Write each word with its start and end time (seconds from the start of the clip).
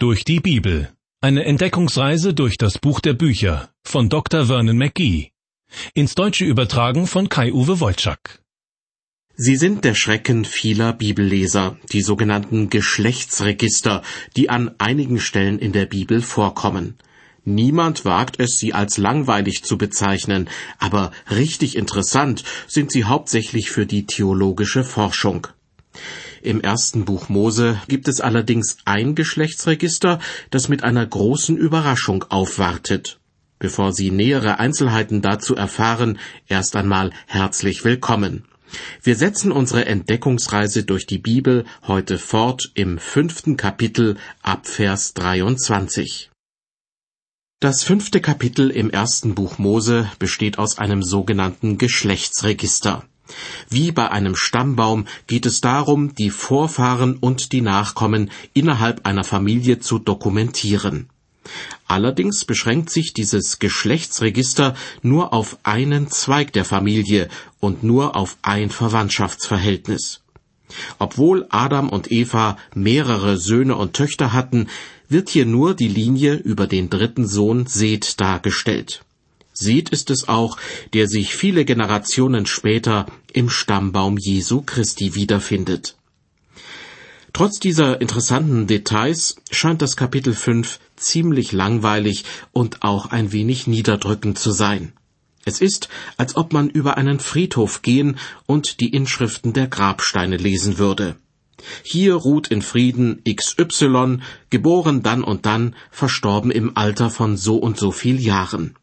Durch 0.00 0.22
die 0.22 0.38
Bibel. 0.38 0.92
Eine 1.20 1.44
Entdeckungsreise 1.44 2.32
durch 2.32 2.56
das 2.56 2.78
Buch 2.78 3.00
der 3.00 3.14
Bücher 3.14 3.70
von 3.82 4.08
Dr. 4.08 4.46
Vernon 4.46 4.78
McGee. 4.78 5.32
Ins 5.92 6.14
Deutsche 6.14 6.44
übertragen 6.44 7.08
von 7.08 7.28
Kai-Uwe 7.28 7.80
Wolczak. 7.80 8.40
Sie 9.34 9.56
sind 9.56 9.84
der 9.84 9.96
Schrecken 9.96 10.44
vieler 10.44 10.92
Bibelleser, 10.92 11.78
die 11.90 12.02
sogenannten 12.02 12.70
Geschlechtsregister, 12.70 14.02
die 14.36 14.50
an 14.50 14.76
einigen 14.78 15.18
Stellen 15.18 15.58
in 15.58 15.72
der 15.72 15.86
Bibel 15.86 16.22
vorkommen. 16.22 16.96
Niemand 17.44 18.04
wagt 18.04 18.38
es, 18.38 18.56
sie 18.56 18.72
als 18.74 18.98
langweilig 18.98 19.64
zu 19.64 19.78
bezeichnen, 19.78 20.48
aber 20.78 21.10
richtig 21.28 21.74
interessant 21.74 22.44
sind 22.68 22.92
sie 22.92 23.02
hauptsächlich 23.02 23.72
für 23.72 23.84
die 23.84 24.06
theologische 24.06 24.84
Forschung. 24.84 25.48
Im 26.42 26.60
ersten 26.60 27.04
Buch 27.04 27.28
Mose 27.28 27.80
gibt 27.88 28.08
es 28.08 28.20
allerdings 28.20 28.78
ein 28.84 29.14
Geschlechtsregister, 29.14 30.20
das 30.50 30.68
mit 30.68 30.84
einer 30.84 31.04
großen 31.04 31.56
Überraschung 31.56 32.24
aufwartet. 32.28 33.18
Bevor 33.58 33.92
Sie 33.92 34.10
nähere 34.10 34.60
Einzelheiten 34.60 35.20
dazu 35.20 35.56
erfahren, 35.56 36.18
erst 36.46 36.76
einmal 36.76 37.10
herzlich 37.26 37.84
willkommen. 37.84 38.44
Wir 39.02 39.16
setzen 39.16 39.50
unsere 39.50 39.86
Entdeckungsreise 39.86 40.84
durch 40.84 41.06
die 41.06 41.18
Bibel 41.18 41.64
heute 41.86 42.18
fort 42.18 42.70
im 42.74 42.98
fünften 42.98 43.56
Kapitel 43.56 44.16
ab 44.42 44.66
Vers 44.66 45.14
23. 45.14 46.30
Das 47.60 47.82
fünfte 47.82 48.20
Kapitel 48.20 48.70
im 48.70 48.90
ersten 48.90 49.34
Buch 49.34 49.58
Mose 49.58 50.08
besteht 50.20 50.58
aus 50.58 50.78
einem 50.78 51.02
sogenannten 51.02 51.78
Geschlechtsregister. 51.78 53.04
Wie 53.68 53.92
bei 53.92 54.10
einem 54.10 54.36
Stammbaum 54.36 55.06
geht 55.26 55.46
es 55.46 55.60
darum, 55.60 56.14
die 56.14 56.30
Vorfahren 56.30 57.16
und 57.16 57.52
die 57.52 57.60
Nachkommen 57.60 58.30
innerhalb 58.54 59.06
einer 59.06 59.24
Familie 59.24 59.80
zu 59.80 59.98
dokumentieren. 59.98 61.08
Allerdings 61.86 62.44
beschränkt 62.44 62.90
sich 62.90 63.14
dieses 63.14 63.58
Geschlechtsregister 63.58 64.74
nur 65.02 65.32
auf 65.32 65.58
einen 65.62 66.08
Zweig 66.10 66.52
der 66.52 66.64
Familie 66.64 67.28
und 67.60 67.82
nur 67.82 68.16
auf 68.16 68.36
ein 68.42 68.70
Verwandtschaftsverhältnis. 68.70 70.20
Obwohl 70.98 71.46
Adam 71.48 71.88
und 71.88 72.12
Eva 72.12 72.58
mehrere 72.74 73.38
Söhne 73.38 73.76
und 73.76 73.94
Töchter 73.94 74.34
hatten, 74.34 74.68
wird 75.08 75.30
hier 75.30 75.46
nur 75.46 75.74
die 75.74 75.88
Linie 75.88 76.34
über 76.34 76.66
den 76.66 76.90
dritten 76.90 77.26
Sohn 77.26 77.66
Seth 77.66 78.20
dargestellt. 78.20 79.02
Seth 79.60 79.88
ist 79.88 80.10
es 80.10 80.28
auch, 80.28 80.56
der 80.92 81.08
sich 81.08 81.34
viele 81.34 81.64
Generationen 81.64 82.46
später 82.46 83.06
im 83.32 83.50
Stammbaum 83.50 84.16
Jesu 84.16 84.62
Christi 84.62 85.16
wiederfindet. 85.16 85.96
Trotz 87.32 87.58
dieser 87.58 88.00
interessanten 88.00 88.68
Details 88.68 89.34
scheint 89.50 89.82
das 89.82 89.96
Kapitel 89.96 90.32
5 90.32 90.78
ziemlich 90.94 91.50
langweilig 91.50 92.24
und 92.52 92.84
auch 92.84 93.06
ein 93.06 93.32
wenig 93.32 93.66
niederdrückend 93.66 94.38
zu 94.38 94.52
sein. 94.52 94.92
Es 95.44 95.60
ist, 95.60 95.88
als 96.16 96.36
ob 96.36 96.52
man 96.52 96.70
über 96.70 96.96
einen 96.96 97.18
Friedhof 97.18 97.82
gehen 97.82 98.16
und 98.46 98.78
die 98.78 98.90
Inschriften 98.90 99.54
der 99.54 99.66
Grabsteine 99.66 100.36
lesen 100.36 100.78
würde. 100.78 101.16
Hier 101.82 102.14
ruht 102.14 102.46
in 102.46 102.62
Frieden 102.62 103.24
XY, 103.28 104.20
geboren 104.50 105.02
dann 105.02 105.24
und 105.24 105.46
dann, 105.46 105.74
verstorben 105.90 106.52
im 106.52 106.76
Alter 106.76 107.10
von 107.10 107.36
so 107.36 107.56
und 107.56 107.76
so 107.76 107.90
viel 107.90 108.20
Jahren. 108.20 108.76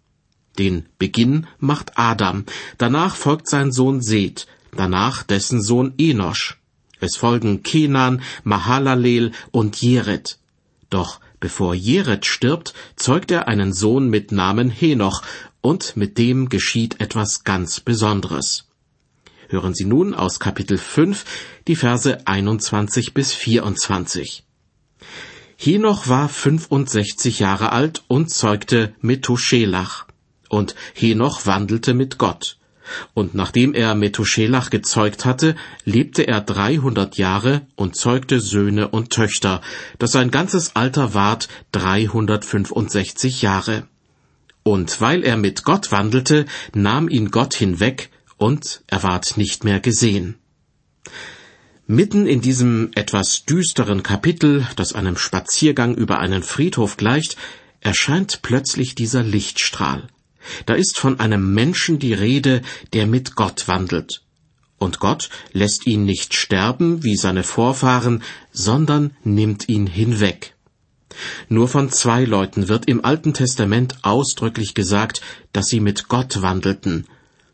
Den 0.56 0.86
Beginn 0.98 1.48
macht 1.60 1.94
Adam, 1.96 2.46
danach 2.78 3.16
folgt 3.16 3.50
sein 3.50 3.72
Sohn 3.72 4.02
Seth, 4.02 4.48
danach 4.76 5.24
dessen 5.24 5.62
Sohn 5.62 5.94
Enosch. 5.98 6.58
Es 7.00 7.18
folgen 7.18 7.64
Kenan, 7.64 8.22
Mahalalel 8.44 9.32
und 9.52 9.82
Jered. 9.82 10.38
Doch 10.90 11.20
bevor 11.40 11.76
Jered 11.76 12.26
stirbt, 12.26 12.74
zeugt 12.96 13.32
er 13.32 13.48
einen 13.48 13.74
Sohn 13.74 14.10
mit 14.10 14.32
Namen 14.32 14.70
Henoch, 14.70 15.22
und 15.62 15.98
mit 15.98 16.18
dem 16.20 16.50
geschieht 16.50 17.02
etwas 17.02 17.44
ganz 17.44 17.80
Besonderes. 17.80 18.68
Hören 19.50 19.74
Sie 19.74 19.86
nun 19.86 20.14
aus 20.14 20.40
Kapitel 20.40 20.78
5 20.78 21.26
die 21.68 21.76
Verse 21.76 22.26
21 22.26 23.14
bis 23.14 23.34
24. 23.34 24.44
Henoch 25.58 26.08
war 26.08 26.30
65 26.30 27.40
Jahre 27.40 27.72
alt 27.72 28.04
und 28.08 28.30
zeugte 28.30 28.94
Methuselach. 29.02 30.05
Und 30.56 30.74
Henoch 30.94 31.46
wandelte 31.46 31.94
mit 31.94 32.18
Gott. 32.18 32.56
Und 33.14 33.36
nachdem 33.36 33.74
er 33.74 33.94
Methuselach 33.94 34.70
gezeugt 34.70 35.26
hatte, 35.26 35.58
lebte 35.84 36.28
er 36.30 36.40
dreihundert 36.40 37.18
Jahre 37.18 37.68
und 37.76 37.98
zeugte 37.98 38.40
Söhne 38.40 38.88
und 38.88 39.10
Töchter, 39.10 39.60
dass 40.00 40.14
sein 40.14 40.32
ganzes 40.32 40.78
Alter 40.78 41.14
ward 41.14 41.50
dreihundertfünfundsechzig 41.74 43.42
Jahre. 43.42 43.86
Und 44.64 45.02
weil 45.02 45.26
er 45.26 45.36
mit 45.36 45.66
Gott 45.66 45.92
wandelte, 45.92 46.46
nahm 46.74 47.10
ihn 47.10 47.32
Gott 47.32 47.54
hinweg, 47.54 48.10
und 48.38 48.82
er 48.88 49.04
ward 49.04 49.36
nicht 49.36 49.66
mehr 49.66 49.82
gesehen. 49.82 50.36
Mitten 51.86 52.28
in 52.28 52.40
diesem 52.40 52.92
etwas 52.96 53.44
düsteren 53.44 54.04
Kapitel, 54.04 54.66
das 54.78 54.94
einem 54.94 55.18
Spaziergang 55.18 55.96
über 55.96 56.20
einen 56.20 56.44
Friedhof 56.44 56.96
gleicht, 56.96 57.36
erscheint 57.82 58.42
plötzlich 58.42 58.96
dieser 58.96 59.22
Lichtstrahl. 59.22 60.08
Da 60.66 60.74
ist 60.74 60.98
von 60.98 61.20
einem 61.20 61.54
Menschen 61.54 62.00
die 62.00 62.14
Rede, 62.14 62.62
der 62.94 63.08
mit 63.08 63.36
Gott 63.36 63.68
wandelt. 63.68 64.22
Und 64.78 65.00
Gott 65.00 65.30
lässt 65.54 65.88
ihn 65.88 66.04
nicht 66.06 66.34
sterben 66.34 67.04
wie 67.04 67.16
seine 67.16 67.44
Vorfahren, 67.44 68.24
sondern 68.52 69.16
nimmt 69.24 69.70
ihn 69.70 69.88
hinweg. 69.88 70.54
Nur 71.48 71.68
von 71.68 71.90
zwei 71.92 72.26
Leuten 72.26 72.68
wird 72.68 72.88
im 72.88 73.04
Alten 73.06 73.34
Testament 73.34 73.98
ausdrücklich 74.02 74.74
gesagt, 74.74 75.22
dass 75.54 75.68
sie 75.68 75.80
mit 75.80 76.10
Gott 76.10 76.42
wandelten. 76.42 77.08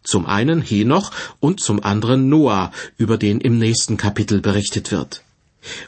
Zum 0.04 0.26
einen 0.26 0.62
Henoch 0.62 1.12
und 1.40 1.60
zum 1.60 1.84
anderen 1.84 2.28
Noah, 2.28 2.72
über 2.98 3.18
den 3.18 3.40
im 3.40 3.60
nächsten 3.60 3.98
Kapitel 3.98 4.42
berichtet 4.42 4.92
wird. 4.92 5.24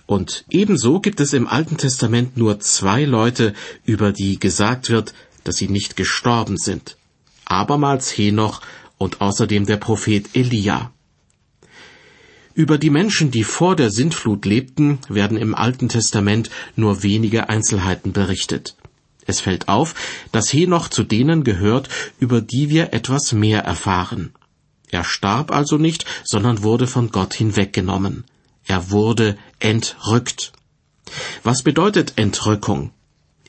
Und 0.06 0.46
ebenso 0.52 1.00
gibt 1.00 1.19
es 1.19 1.34
im 1.34 1.47
Alten 1.47 1.78
Testament 1.78 2.38
nur 2.38 2.59
zwei 2.59 3.06
Leute, 3.06 3.56
über 3.86 4.12
die 4.12 4.40
gesagt 4.40 4.92
wird, 4.92 5.16
dass 5.44 5.56
sie 5.58 5.68
nicht 5.68 5.96
gestorben 5.96 6.58
sind. 6.58 6.98
Abermals 7.46 8.18
Henoch 8.18 8.62
und 8.98 9.22
außerdem 9.22 9.66
der 9.66 9.78
Prophet 9.78 10.30
Elia. 10.34 10.92
Über 12.56 12.78
die 12.78 12.92
Menschen, 12.92 13.31
die 13.31 13.44
vor 13.44 13.76
der 13.76 13.90
Sintflut 13.90 14.46
lebten, 14.46 15.00
werden 15.09 15.38
im 15.38 15.56
Alten 15.56 15.90
Testament 15.90 16.52
nur 16.76 17.02
wenige 17.02 17.50
Einzelheiten 17.50 18.14
berichtet. 18.14 18.76
Es 19.26 19.40
fällt 19.40 19.70
auf, 19.70 19.96
dass 20.31 20.54
Henoch 20.54 20.88
zu 20.90 21.04
denen 21.04 21.44
gehört, 21.44 21.90
über 22.20 22.42
die 22.42 22.70
wir 22.70 22.94
etwas 22.94 23.31
mehr 23.31 23.64
erfahren. 23.64 24.34
Er 24.92 25.04
starb 25.04 25.52
also 25.52 25.78
nicht, 25.78 26.06
sondern 26.24 26.62
wurde 26.62 26.86
von 26.86 27.10
Gott 27.10 27.34
hinweggenommen. 27.34 28.25
Er 28.68 28.92
wurde 28.92 29.38
entrückt. 29.60 30.52
Was 31.44 31.64
bedeutet 31.64 32.14
Entrückung? 32.18 32.92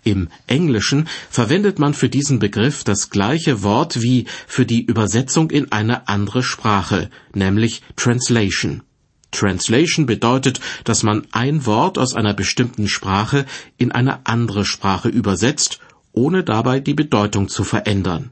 Im 0.04 0.28
Englischen 0.47 1.09
verwendet 1.31 1.78
man 1.78 1.94
für 1.94 2.10
diesen 2.10 2.38
Begriff 2.38 2.84
das 2.84 3.09
gleiche 3.09 3.62
Wort 3.62 4.03
wie 4.03 4.26
für 4.47 4.66
die 4.66 4.84
Übersetzung 4.84 5.50
in 5.50 5.72
eine 5.72 6.09
andere 6.09 6.42
Sprache, 6.42 7.10
nämlich 7.32 7.81
Translation. 7.97 8.82
Translation 9.31 10.04
bedeutet, 10.04 10.60
dass 10.84 11.03
man 11.03 11.26
ein 11.32 11.64
Wort 11.64 11.98
aus 11.98 12.14
einer 12.14 12.34
bestimmten 12.34 12.87
Sprache 12.87 13.47
in 13.78 13.93
eine 13.93 14.26
andere 14.26 14.66
Sprache 14.66 15.09
übersetzt, 15.09 15.81
ohne 16.12 16.44
dabei 16.44 16.81
die 16.81 16.94
Bedeutung 16.94 17.48
zu 17.48 17.64
verändern. 17.64 18.31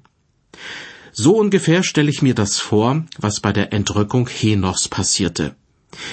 So 1.13 1.37
ungefähr 1.37 1.83
stelle 1.83 2.11
ich 2.11 2.23
mir 2.23 2.35
das 2.35 2.59
vor, 2.59 3.05
was 3.19 3.41
bei 3.41 3.53
der 3.53 3.73
Entrückung 3.73 4.29
Henochs 4.29 4.89
passierte. 4.89 5.57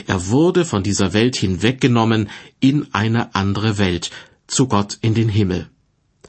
Er 0.08 0.28
wurde 0.28 0.66
von 0.66 0.84
dieser 0.84 1.14
Welt 1.14 1.38
hinweggenommen 1.38 2.30
in 2.60 2.88
eine 2.94 3.34
andere 3.36 3.78
Welt, 3.78 4.10
zu 4.50 4.68
Gott 4.68 4.98
in 5.02 5.14
den 5.14 5.30
Himmel. 5.30 5.70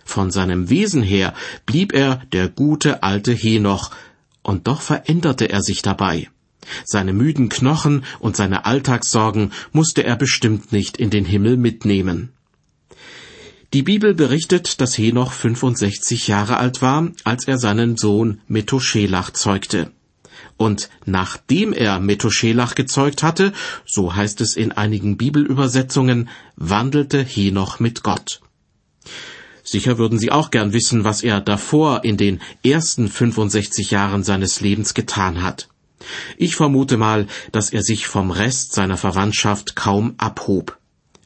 Von 0.05 0.31
seinem 0.31 0.71
Wesen 0.71 1.03
her 1.03 1.35
blieb 1.67 1.93
er 1.93 2.23
der 2.33 2.49
gute 2.49 3.03
alte 3.03 3.33
Henoch, 3.33 3.91
und 4.43 4.67
doch 4.67 4.81
veränderte 4.81 5.51
er 5.51 5.63
sich 5.63 5.83
dabei. 5.83 6.29
Seine 6.85 7.13
müden 7.13 7.49
Knochen 7.49 8.05
und 8.19 8.37
seine 8.37 8.65
Alltagssorgen 8.65 9.53
musste 9.73 10.05
er 10.05 10.17
bestimmt 10.17 10.73
nicht 10.73 10.97
in 10.97 11.11
den 11.11 11.25
Himmel 11.25 11.57
mitnehmen. 11.57 12.33
Die 13.73 13.83
Bibel 13.83 14.15
berichtet, 14.15 14.81
dass 14.81 14.99
Henoch 14.99 15.33
65 15.33 16.27
Jahre 16.27 16.57
alt 16.57 16.83
war, 16.83 17.09
als 17.23 17.47
er 17.47 17.57
seinen 17.57 17.97
Sohn 17.97 18.41
Methuselach 18.49 19.31
zeugte. 19.31 19.93
Und 20.61 20.91
nachdem 21.07 21.73
er 21.73 22.01
Methuselach 22.01 22.75
gezeugt 22.75 23.23
hatte, 23.23 23.55
so 23.87 24.15
heißt 24.15 24.43
es 24.43 24.57
in 24.57 24.73
einigen 24.73 25.17
Bibelübersetzungen, 25.17 26.29
wandelte 26.55 27.23
Henoch 27.25 27.81
mit 27.81 28.03
Gott. 28.03 28.43
Sicher 29.65 29.97
würden 29.97 30.19
Sie 30.19 30.31
auch 30.31 30.51
gern 30.51 30.75
wissen, 30.75 31.03
was 31.03 31.23
er 31.23 31.41
davor 31.41 32.05
in 32.05 32.19
den 32.19 32.43
ersten 32.63 33.09
65 33.09 33.91
Jahren 33.91 34.23
seines 34.23 34.61
Lebens 34.61 34.93
getan 34.93 35.43
hat. 35.43 35.71
Ich 36.37 36.57
vermute 36.57 36.99
mal, 36.99 37.27
dass 37.53 37.71
er 37.71 37.83
sich 37.83 38.07
vom 38.07 38.31
Rest 38.31 38.75
seiner 38.75 38.99
Verwandtschaft 38.99 39.77
kaum 39.77 40.13
abhob. 40.19 40.77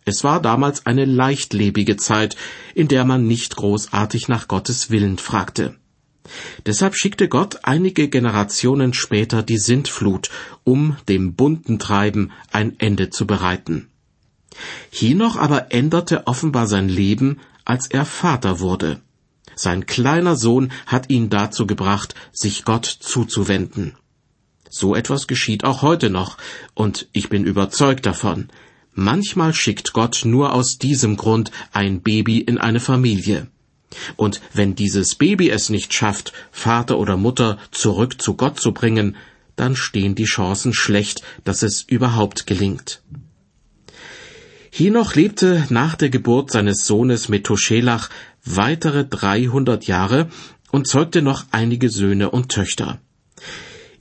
Es 0.04 0.22
war 0.22 0.40
damals 0.40 0.87
eine 0.87 1.06
leichtlebige 1.06 1.96
Zeit, 1.96 2.37
in 2.72 2.87
der 2.87 3.04
man 3.04 3.26
nicht 3.26 3.56
großartig 3.56 4.28
nach 4.28 4.46
Gottes 4.46 4.90
Willen 4.90 5.19
fragte. 5.19 5.75
Deshalb 6.67 6.97
schickte 6.97 7.29
Gott 7.29 7.61
einige 7.65 8.09
Generationen 8.09 8.94
später 8.94 9.43
die 9.43 9.59
Sintflut, 9.59 10.31
um 10.65 10.97
dem 11.09 11.35
bunten 11.35 11.79
Treiben 11.79 12.32
ein 12.50 12.79
Ende 12.79 13.11
zu 13.11 13.26
bereiten. 13.26 13.88
Henoch 14.91 15.37
aber 15.37 15.73
änderte 15.73 16.26
offenbar 16.26 16.67
sein 16.67 16.88
Leben, 16.88 17.41
als 17.65 17.88
er 17.91 18.05
Vater 18.05 18.61
wurde. 18.61 19.00
Sein 19.56 19.87
kleiner 19.87 20.37
Sohn 20.37 20.73
hat 20.87 21.11
ihn 21.11 21.31
dazu 21.31 21.67
gebracht, 21.67 22.15
sich 22.32 22.65
Gott 22.65 22.87
zuzuwenden. 22.87 23.97
So 24.69 24.94
etwas 24.94 25.26
geschieht 25.26 25.65
auch 25.65 25.82
heute 25.82 26.11
noch, 26.11 26.37
und 26.75 27.09
ich 27.12 27.29
bin 27.29 27.44
überzeugt 27.44 28.06
davon. 28.06 28.49
Manchmal 28.93 29.55
schickt 29.55 29.93
Gott 29.93 30.23
nur 30.25 30.53
aus 30.53 30.79
diesem 30.79 31.17
Grund 31.17 31.50
ein 31.73 32.03
Baby 32.03 32.38
in 32.38 32.59
eine 32.59 32.81
Familie. 32.81 33.49
Und 34.16 34.40
wenn 34.52 34.75
dieses 34.75 35.14
Baby 35.14 35.50
es 35.50 35.70
nicht 35.70 35.92
schafft, 35.92 36.32
Vater 36.50 36.98
oder 36.98 37.16
Mutter 37.16 37.58
zurück 37.70 38.20
zu 38.20 38.34
Gott 38.34 38.58
zu 38.60 38.72
bringen, 38.72 39.16
dann 39.56 39.76
stehen 39.76 40.14
die 40.14 40.25
Chancen 40.25 40.75
schlecht, 40.75 41.22
dass 41.44 41.62
es 41.62 41.82
überhaupt 41.82 42.46
gelingt. 42.46 43.02
Henoch 44.72 45.14
lebte 45.14 45.64
nach 45.69 45.94
der 45.94 46.10
Geburt 46.10 46.50
seines 46.50 46.84
Sohnes 46.86 47.28
Methuselach 47.28 48.10
weitere 48.44 49.04
300 49.04 49.87
Jahre 49.87 50.28
und 50.72 50.88
zeugte 50.88 51.22
noch 51.22 51.44
einige 51.52 51.88
Söhne 51.88 52.30
und 52.30 52.48
Töchter. 52.48 52.98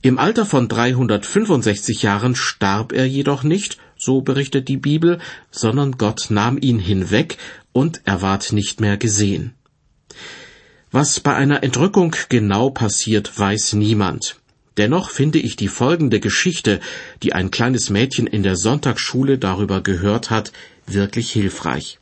Im 0.02 0.18
Alter 0.18 0.44
von 0.44 0.68
365 0.68 2.02
Jahren 2.02 2.34
starb 2.34 2.92
er 2.92 3.06
jedoch 3.06 3.44
nicht, 3.44 3.78
so 3.96 4.20
berichtet 4.20 4.68
die 4.68 4.76
Bibel, 4.76 5.20
sondern 5.52 5.92
Gott 5.92 6.26
nahm 6.30 6.58
ihn 6.60 6.80
hinweg 6.80 7.38
und 7.72 8.02
er 8.04 8.20
ward 8.20 8.52
nicht 8.52 8.80
mehr 8.80 8.96
gesehen. 8.96 9.54
Was 10.96 11.18
bei 11.18 11.34
einer 11.34 11.64
Entrückung 11.64 12.14
genau 12.28 12.70
passiert, 12.70 13.36
weiß 13.36 13.72
niemand. 13.72 14.36
Dennoch 14.76 15.10
finde 15.10 15.40
ich 15.40 15.56
die 15.56 15.66
folgende 15.66 16.20
Geschichte, 16.20 16.78
die 17.20 17.32
ein 17.32 17.50
kleines 17.50 17.90
Mädchen 17.90 18.28
in 18.28 18.44
der 18.44 18.54
Sonntagsschule 18.54 19.38
darüber 19.38 19.82
gehört 19.82 20.30
hat, 20.30 20.52
wirklich 20.86 21.32
hilfreich. 21.32 21.98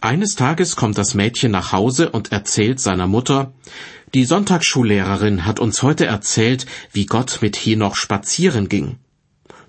Eines 0.00 0.34
Tages 0.34 0.74
kommt 0.74 0.98
das 0.98 1.14
Mädchen 1.14 1.52
nach 1.52 1.70
Hause 1.70 2.10
und 2.10 2.32
erzählt 2.32 2.80
seiner 2.80 3.06
Mutter, 3.06 3.52
die 4.14 4.24
Sonntagsschullehrerin 4.24 5.44
hat 5.44 5.60
uns 5.60 5.84
heute 5.84 6.06
erzählt, 6.06 6.66
wie 6.90 7.06
Gott 7.06 7.38
mit 7.40 7.54
Henoch 7.54 7.94
spazieren 7.94 8.68
ging. 8.68 8.96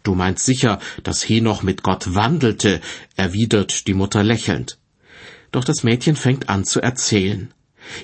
Du 0.01 0.15
meinst 0.15 0.43
sicher, 0.43 0.79
dass 1.03 1.21
Henoch 1.21 1.61
mit 1.61 1.83
Gott 1.83 2.15
wandelte, 2.15 2.81
erwidert 3.15 3.85
die 3.85 3.93
Mutter 3.93 4.23
lächelnd. 4.23 4.79
Doch 5.51 5.63
das 5.63 5.83
Mädchen 5.83 6.15
fängt 6.15 6.49
an 6.49 6.65
zu 6.65 6.81
erzählen. 6.81 7.53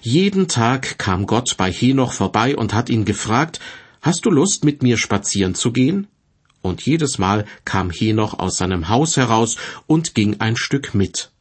Jeden 0.02 0.48
Tag 0.48 0.98
kam 0.98 1.26
Gott 1.26 1.56
bei 1.58 1.72
Henoch 1.72 2.14
vorbei 2.14 2.56
und 2.56 2.74
hat 2.74 2.90
ihn 2.90 3.06
gefragt, 3.06 3.60
Hast 4.02 4.26
du 4.26 4.32
Lust, 4.32 4.66
mit 4.66 4.84
mir 4.84 4.98
spazieren 4.98 5.56
zu 5.56 5.72
gehen? 5.72 6.08
Und 6.62 6.86
jedes 6.86 7.20
Mal 7.20 7.46
kam 7.66 7.90
Henoch 7.90 8.38
aus 8.38 8.58
seinem 8.58 8.90
Haus 8.90 9.18
heraus 9.18 9.58
und 9.88 10.14
ging 10.14 10.40
ein 10.40 10.58
Stück 10.58 10.94
mit. 10.94 11.32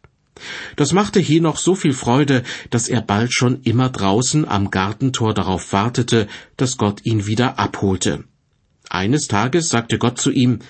Das 0.76 0.92
machte 0.92 1.20
Henoch 1.20 1.56
so 1.56 1.74
viel 1.74 1.92
Freude, 1.92 2.42
dass 2.70 2.88
er 2.88 3.02
bald 3.02 3.32
schon 3.32 3.62
immer 3.62 3.88
draußen 3.88 4.48
am 4.48 4.70
Gartentor 4.70 5.34
darauf 5.34 5.72
wartete, 5.72 6.28
dass 6.56 6.76
Gott 6.76 7.04
ihn 7.04 7.26
wieder 7.26 7.58
abholte. 7.58 8.24
Eines 8.88 9.28
Tages 9.28 9.68
sagte 9.68 9.98
Gott 9.98 10.20
zu 10.20 10.30
ihm, 10.30 10.60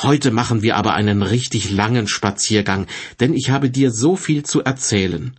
Heute 0.00 0.30
machen 0.30 0.62
wir 0.62 0.76
aber 0.76 0.94
einen 0.94 1.22
richtig 1.22 1.70
langen 1.70 2.08
Spaziergang, 2.08 2.86
denn 3.20 3.34
ich 3.34 3.50
habe 3.50 3.70
dir 3.70 3.90
so 3.90 4.16
viel 4.16 4.42
zu 4.42 4.64
erzählen. 4.64 5.36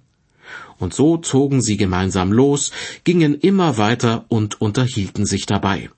Und 0.79 0.93
so 0.93 1.17
zogen 1.17 1.61
sie 1.61 1.77
gemeinsam 1.77 2.31
los, 2.31 2.71
gingen 3.03 3.35
immer 3.35 3.77
weiter 3.77 4.25
und 4.27 4.59
unterhielten 4.61 5.25
sich 5.25 5.45
dabei. 5.45 5.89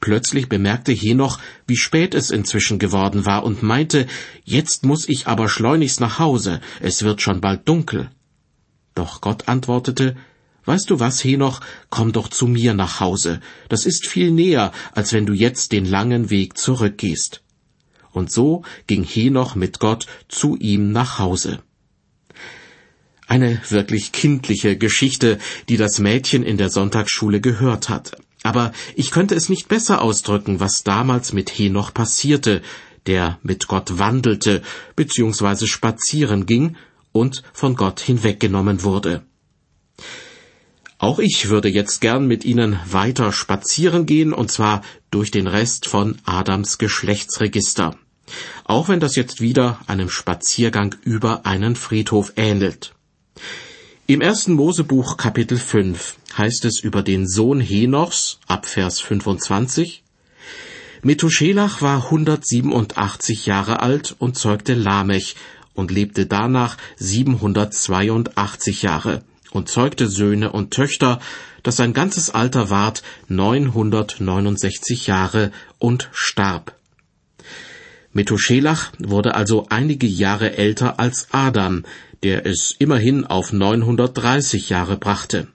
Plötzlich 0.00 0.48
bemerkte 0.48 0.92
Henoch, 0.92 1.38
wie 1.66 1.76
spät 1.76 2.14
es 2.14 2.30
inzwischen 2.30 2.78
geworden 2.78 3.24
war 3.24 3.44
und 3.44 3.62
meinte, 3.62 4.06
jetzt 4.44 4.84
muss 4.84 5.08
ich 5.08 5.26
aber 5.26 5.48
schleunigst 5.48 6.00
nach 6.00 6.18
Hause, 6.18 6.60
es 6.80 7.02
wird 7.02 7.22
schon 7.22 7.40
bald 7.40 7.66
dunkel. 7.68 8.10
Doch 8.94 9.20
Gott 9.20 9.48
antwortete, 9.48 10.16
Weißt 10.66 10.88
du 10.88 10.98
was, 10.98 11.22
Henoch, 11.22 11.60
komm 11.90 12.12
doch 12.12 12.28
zu 12.28 12.46
mir 12.46 12.72
nach 12.74 13.00
Hause, 13.00 13.40
das 13.68 13.84
ist 13.84 14.06
viel 14.06 14.30
näher, 14.30 14.72
als 14.92 15.12
wenn 15.12 15.26
du 15.26 15.34
jetzt 15.34 15.72
den 15.72 15.84
langen 15.84 16.30
Weg 16.30 16.56
zurückgehst. 16.56 17.42
Und 18.12 18.30
so 18.30 18.62
ging 18.86 19.04
Henoch 19.04 19.56
mit 19.56 19.78
Gott 19.78 20.06
zu 20.28 20.56
ihm 20.56 20.92
nach 20.92 21.18
Hause. 21.18 21.60
Eine 23.26 23.60
wirklich 23.70 24.12
kindliche 24.12 24.76
Geschichte, 24.76 25.38
die 25.68 25.76
das 25.76 25.98
Mädchen 25.98 26.42
in 26.42 26.58
der 26.58 26.70
Sonntagsschule 26.70 27.40
gehört 27.40 27.88
hat. 27.88 28.16
Aber 28.42 28.72
ich 28.94 29.10
könnte 29.10 29.34
es 29.34 29.48
nicht 29.48 29.68
besser 29.68 30.02
ausdrücken, 30.02 30.60
was 30.60 30.84
damals 30.84 31.32
mit 31.32 31.50
Henoch 31.50 31.94
passierte, 31.94 32.60
der 33.06 33.38
mit 33.42 33.66
Gott 33.66 33.98
wandelte 33.98 34.62
bzw. 34.96 35.66
spazieren 35.66 36.44
ging 36.44 36.76
und 37.12 37.42
von 37.54 37.76
Gott 37.76 38.00
hinweggenommen 38.00 38.82
wurde. 38.82 39.22
Auch 40.98 41.18
ich 41.18 41.48
würde 41.48 41.68
jetzt 41.68 42.00
gern 42.00 42.26
mit 42.26 42.44
Ihnen 42.44 42.78
weiter 42.90 43.32
spazieren 43.32 44.06
gehen, 44.06 44.32
und 44.32 44.50
zwar 44.50 44.82
durch 45.10 45.30
den 45.30 45.46
Rest 45.46 45.86
von 45.86 46.18
Adams 46.24 46.78
Geschlechtsregister. 46.78 47.96
Auch 48.64 48.88
wenn 48.88 49.00
das 49.00 49.16
jetzt 49.16 49.40
wieder 49.40 49.80
einem 49.86 50.08
Spaziergang 50.08 50.94
über 51.02 51.44
einen 51.46 51.76
Friedhof 51.76 52.32
ähnelt. 52.36 52.94
Im 54.06 54.20
ersten 54.20 54.52
Mosebuch 54.52 55.16
Kapitel 55.16 55.56
5 55.56 56.16
heißt 56.36 56.66
es 56.66 56.80
über 56.80 57.02
den 57.02 57.26
Sohn 57.26 57.58
Henochs 57.58 58.38
ab 58.46 58.66
Vers 58.66 59.00
25, 59.00 60.02
Methuselach 61.02 61.80
war 61.80 62.04
187 62.04 63.46
Jahre 63.46 63.80
alt 63.80 64.14
und 64.18 64.36
zeugte 64.36 64.74
Lamech 64.74 65.36
und 65.72 65.90
lebte 65.90 66.26
danach 66.26 66.76
782 66.96 68.82
Jahre 68.82 69.22
und 69.52 69.70
zeugte 69.70 70.06
Söhne 70.08 70.52
und 70.52 70.74
Töchter, 70.74 71.18
dass 71.62 71.76
sein 71.76 71.94
ganzes 71.94 72.28
Alter 72.28 72.68
ward 72.68 73.02
969 73.28 75.06
Jahre 75.06 75.50
und 75.78 76.10
starb. 76.12 76.76
Methuselach 78.14 78.92
wurde 78.98 79.34
also 79.34 79.66
einige 79.68 80.06
Jahre 80.06 80.56
älter 80.56 80.98
als 80.98 81.28
Adam, 81.32 81.84
der 82.22 82.46
es 82.46 82.74
immerhin 82.78 83.24
auf 83.24 83.52
930 83.52 84.70
Jahre 84.70 84.96
brachte. 84.96 85.48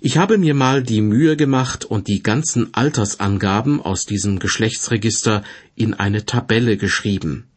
Ich 0.00 0.18
habe 0.18 0.38
mir 0.38 0.54
mal 0.54 0.82
die 0.82 1.00
Mühe 1.00 1.36
gemacht 1.36 1.84
und 1.84 2.06
die 2.06 2.22
ganzen 2.22 2.74
Altersangaben 2.74 3.80
aus 3.80 4.06
diesem 4.06 4.38
Geschlechtsregister 4.38 5.42
in 5.74 5.94
eine 5.94 6.26
Tabelle 6.26 6.76
geschrieben. 6.76 7.48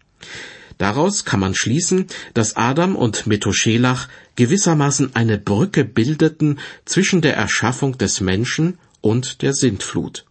Daraus 0.77 1.25
kann 1.25 1.41
man 1.41 1.53
schließen, 1.53 2.07
dass 2.33 2.55
Adam 2.55 2.95
und 2.95 3.27
Methuselach 3.27 4.07
gewissermaßen 4.37 5.13
eine 5.13 5.37
Brücke 5.37 5.83
bildeten 5.83 6.59
zwischen 6.85 7.21
der 7.21 7.35
Erschaffung 7.35 7.97
des 7.97 8.21
Menschen 8.21 8.79
und 9.01 9.41
der 9.41 9.53
Sintflut. 9.53 10.25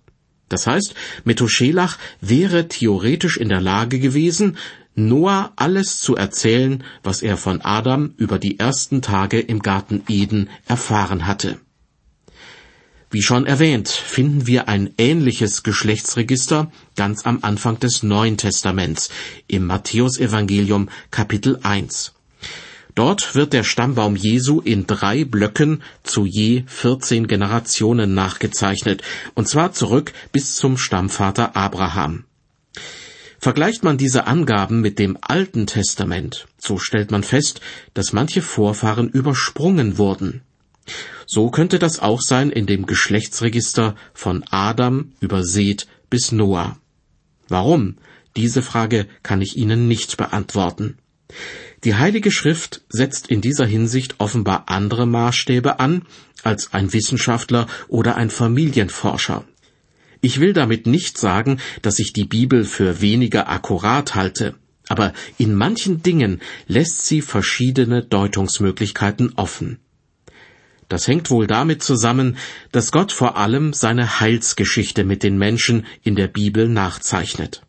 Das 0.49 0.67
heißt, 0.67 0.95
Methuselach 1.25 1.99
wäre 2.21 2.69
theoretisch 2.69 3.37
in 3.37 3.49
der 3.49 3.61
Lage 3.61 3.99
gewesen, 3.99 4.57
Noah 4.95 5.53
alles 5.55 6.01
zu 6.01 6.17
erzählen, 6.17 6.83
was 7.05 7.23
er 7.23 7.37
von 7.37 7.61
Adam 7.61 8.15
über 8.17 8.39
die 8.39 8.59
ersten 8.59 9.01
Tage 9.01 9.39
im 9.39 9.61
Garten 9.61 10.03
Eden 10.09 10.51
erfahren 10.67 11.27
hatte. 11.27 11.59
Wie 13.11 13.23
schon 13.23 13.47
erwähnt, 13.47 13.89
finden 13.89 14.47
wir 14.47 14.69
ein 14.69 14.93
ähnliches 14.99 15.63
Geschlechtsregister 15.63 16.71
ganz 16.95 17.25
am 17.25 17.39
Anfang 17.43 17.79
des 17.81 18.03
Neuen 18.03 18.37
Testaments 18.37 19.09
im 19.47 19.67
Matthäusevangelium 19.67 20.91
Kapitel 21.11 21.59
1. 21.63 22.13
Dort 22.99 23.37
wird 23.37 23.53
der 23.53 23.63
Stammbaum 23.63 24.17
Jesu 24.17 24.61
in 24.61 24.89
drei 24.89 25.25
Blöcken 25.25 25.85
zu 26.03 26.27
je 26.27 26.65
14 26.67 27.29
Generationen 27.29 28.13
nachgezeichnet, 28.13 29.03
und 29.37 29.47
zwar 29.47 29.73
zurück 29.73 30.13
bis 30.33 30.57
zum 30.57 30.77
Stammvater 30.77 31.55
Abraham. 31.55 32.25
Vergleicht 33.39 33.85
man 33.85 33.99
diese 33.99 34.27
Angaben 34.27 34.81
mit 34.81 34.99
dem 34.99 35.17
Alten 35.21 35.69
Testament, 35.69 36.49
so 36.59 36.79
stellt 36.79 37.13
man 37.13 37.23
fest, 37.23 37.61
dass 37.95 38.13
manche 38.13 38.43
Vorfahren 38.43 39.09
übersprungen 39.09 39.97
wurden. 39.97 40.41
So 41.25 41.53
könnte 41.53 41.79
das 41.79 42.01
auch 42.01 42.21
sein 42.21 42.51
in 42.51 42.67
dem 42.67 42.85
Geschlechtsregister 42.85 43.95
von 44.13 44.43
Adam 44.51 45.13
über 45.21 45.45
Seth 45.45 45.87
bis 46.11 46.33
Noah. 46.33 46.77
Warum? 47.47 47.99
Diese 48.35 48.61
Frage 48.61 49.07
kann 49.23 49.41
ich 49.41 49.57
Ihnen 49.57 49.87
nicht 49.87 50.17
beantworten. 50.17 50.99
Die 51.85 51.95
Heilige 51.95 52.33
Schrift 52.33 52.83
setzt 52.89 53.29
in 53.29 53.41
dieser 53.41 53.67
Hinsicht 53.67 54.17
offenbar 54.19 54.65
andere 54.67 55.07
Maßstäbe 55.07 55.79
an 55.79 56.03
als 56.43 56.73
ein 56.73 56.93
Wissenschaftler 56.93 57.69
oder 57.87 58.17
ein 58.17 58.31
Familienforscher. 58.31 59.45
Ich 60.21 60.41
will 60.41 60.53
damit 60.53 60.87
nicht 60.87 61.19
sagen, 61.19 61.61
dass 61.83 62.01
ich 62.01 62.13
die 62.13 62.25
Bibel 62.25 62.65
für 62.65 63.01
weniger 63.01 63.49
akkurat 63.49 64.17
halte, 64.17 64.57
aber 64.89 65.13
in 65.37 65.55
manchen 65.55 66.03
Dingen 66.03 66.41
lässt 66.67 67.07
sie 67.07 67.23
verschiedene 67.23 68.03
Deutungsmöglichkeiten 68.03 69.35
offen. 69.37 69.79
Das 70.89 71.07
hängt 71.07 71.31
wohl 71.31 71.47
damit 71.47 71.83
zusammen, 71.83 72.39
dass 72.73 72.91
Gott 72.91 73.13
vor 73.13 73.37
allem 73.37 73.73
seine 73.73 74.21
Heilsgeschichte 74.21 75.05
mit 75.05 75.23
den 75.23 75.39
Menschen 75.39 75.87
in 76.03 76.17
der 76.17 76.29
Bibel 76.29 76.69
nachzeichnet. 76.69 77.63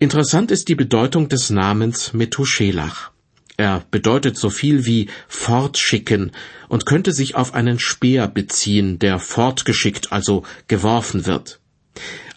Interessant 0.00 0.52
ist 0.52 0.68
die 0.68 0.76
Bedeutung 0.76 1.28
des 1.28 1.50
Namens 1.50 2.12
Methuselach. 2.12 3.10
Er 3.56 3.84
bedeutet 3.90 4.38
so 4.38 4.48
viel 4.48 4.86
wie 4.86 5.08
fortschicken 5.26 6.30
und 6.68 6.86
könnte 6.86 7.12
sich 7.12 7.34
auf 7.34 7.52
einen 7.54 7.80
Speer 7.80 8.28
beziehen, 8.28 9.00
der 9.00 9.18
fortgeschickt, 9.18 10.12
also 10.12 10.44
geworfen 10.68 11.26
wird. 11.26 11.58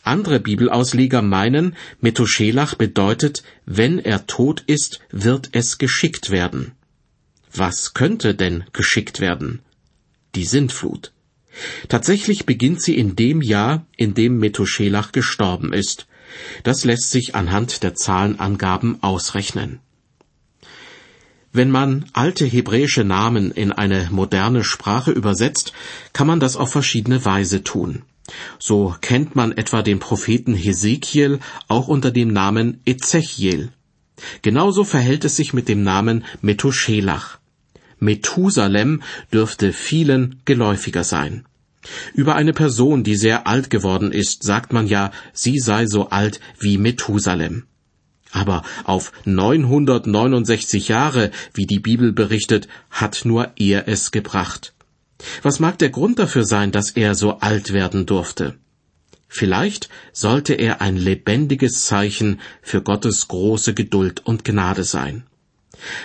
Andere 0.02 0.40
Bibelausleger 0.40 1.22
meinen, 1.22 1.76
Methuselach 2.00 2.74
bedeutet, 2.74 3.44
wenn 3.68 4.00
er 4.00 4.26
tot 4.26 4.64
ist, 4.66 5.00
wird 5.12 5.50
es 5.52 5.78
geschickt 5.78 6.32
werden. 6.32 6.72
Was 7.54 7.94
könnte 7.94 8.34
denn 8.34 8.64
geschickt 8.74 9.20
werden? 9.20 9.60
Die 10.34 10.46
Sintflut. 10.46 11.12
Tatsächlich 11.90 12.48
beginnt 12.48 12.82
sie 12.82 12.98
in 12.98 13.16
dem 13.16 13.44
Jahr, 13.44 13.86
in 13.96 14.16
dem 14.16 14.40
Methuselach 14.40 15.12
gestorben 15.12 15.74
ist. 15.74 16.08
Das 16.64 16.84
lässt 16.84 17.12
sich 17.12 17.36
anhand 17.36 17.84
der 17.84 17.96
Zahlenangaben 17.96 19.02
ausrechnen. 19.02 19.80
Wenn 21.54 21.70
man 21.70 22.06
alte 22.14 22.46
hebräische 22.46 23.04
Namen 23.04 23.52
in 23.52 23.72
eine 23.74 24.08
moderne 24.12 24.64
Sprache 24.64 25.12
übersetzt, 25.12 25.74
kann 26.14 26.28
man 26.28 26.40
das 26.40 26.56
auf 26.56 26.72
verschiedene 26.72 27.26
Weise 27.26 27.64
tun. 27.64 28.04
So 28.58 28.96
kennt 29.02 29.36
man 29.36 29.52
etwa 29.52 29.82
den 29.82 30.00
Propheten 30.00 30.54
Hesekiel 30.54 31.40
auch 31.68 31.90
unter 31.90 32.12
dem 32.12 32.32
Namen 32.32 32.80
Ezechiel. 32.86 33.70
Genauso 34.42 34.84
verhält 34.84 35.26
es 35.26 35.36
sich 35.36 35.54
mit 35.54 35.68
dem 35.68 35.84
Namen 35.84 36.24
Methuselach. 36.42 37.40
Methusalem 38.00 39.04
dürfte 39.34 39.74
vielen 39.74 40.42
geläufiger 40.46 41.04
sein. 41.04 41.46
Über 42.14 42.36
eine 42.36 42.54
Person, 42.54 43.04
die 43.04 43.16
sehr 43.16 43.48
alt 43.48 43.70
geworden 43.70 44.12
ist, 44.12 44.44
sagt 44.44 44.74
man 44.74 44.88
ja, 44.88 45.12
sie 45.34 45.60
sei 45.60 45.88
so 45.88 46.10
alt 46.10 46.40
wie 46.60 46.78
Methusalem. 46.78 47.66
Aber 48.32 48.64
auf 48.86 49.12
969 49.26 50.88
Jahre, 50.88 51.32
wie 51.54 51.66
die 51.66 51.80
Bibel 51.80 52.14
berichtet, 52.14 52.68
hat 52.90 53.26
nur 53.26 53.52
er 53.58 53.88
es 53.88 54.12
gebracht. 54.12 54.74
Was 55.42 55.60
mag 55.60 55.78
der 55.80 55.90
Grund 55.90 56.18
dafür 56.20 56.46
sein, 56.46 56.72
dass 56.72 56.92
er 56.92 57.16
so 57.16 57.40
alt 57.40 57.74
werden 57.74 58.06
durfte? 58.06 58.56
Vielleicht 59.28 59.90
sollte 60.12 60.54
er 60.54 60.82
ein 60.82 60.98
lebendiges 60.98 61.86
Zeichen 61.86 62.42
für 62.62 62.82
Gottes 62.82 63.28
große 63.28 63.74
Geduld 63.74 64.26
und 64.26 64.44
Gnade 64.44 64.84
sein. 64.84 65.24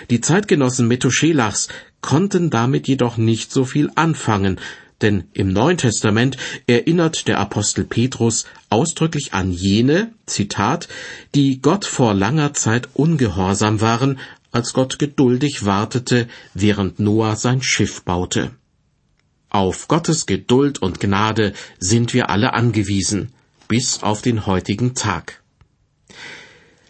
Die 0.09 0.21
Zeitgenossen 0.21 0.87
Methuselachs 0.87 1.67
konnten 2.01 2.49
damit 2.49 2.87
jedoch 2.87 3.17
nicht 3.17 3.51
so 3.51 3.65
viel 3.65 3.91
anfangen, 3.95 4.59
denn 5.01 5.25
im 5.33 5.53
Neuen 5.53 5.77
Testament 5.77 6.37
erinnert 6.65 7.27
der 7.27 7.39
Apostel 7.39 7.83
Petrus 7.83 8.45
ausdrücklich 8.69 9.33
an 9.33 9.51
jene, 9.51 10.11
Zitat, 10.25 10.87
die 11.35 11.61
Gott 11.61 11.85
vor 11.85 12.13
langer 12.13 12.53
Zeit 12.53 12.89
ungehorsam 12.93 13.81
waren, 13.81 14.19
als 14.51 14.73
Gott 14.73 14.97
geduldig 14.97 15.65
wartete, 15.65 16.27
während 16.53 16.99
Noah 16.99 17.35
sein 17.35 17.61
Schiff 17.61 18.03
baute. 18.03 18.51
Auf 19.49 19.87
Gottes 19.87 20.25
Geduld 20.25 20.81
und 20.81 20.99
Gnade 20.99 21.53
sind 21.79 22.13
wir 22.13 22.29
alle 22.29 22.53
angewiesen, 22.53 23.33
bis 23.67 24.03
auf 24.03 24.21
den 24.21 24.45
heutigen 24.45 24.95
Tag. 24.95 25.41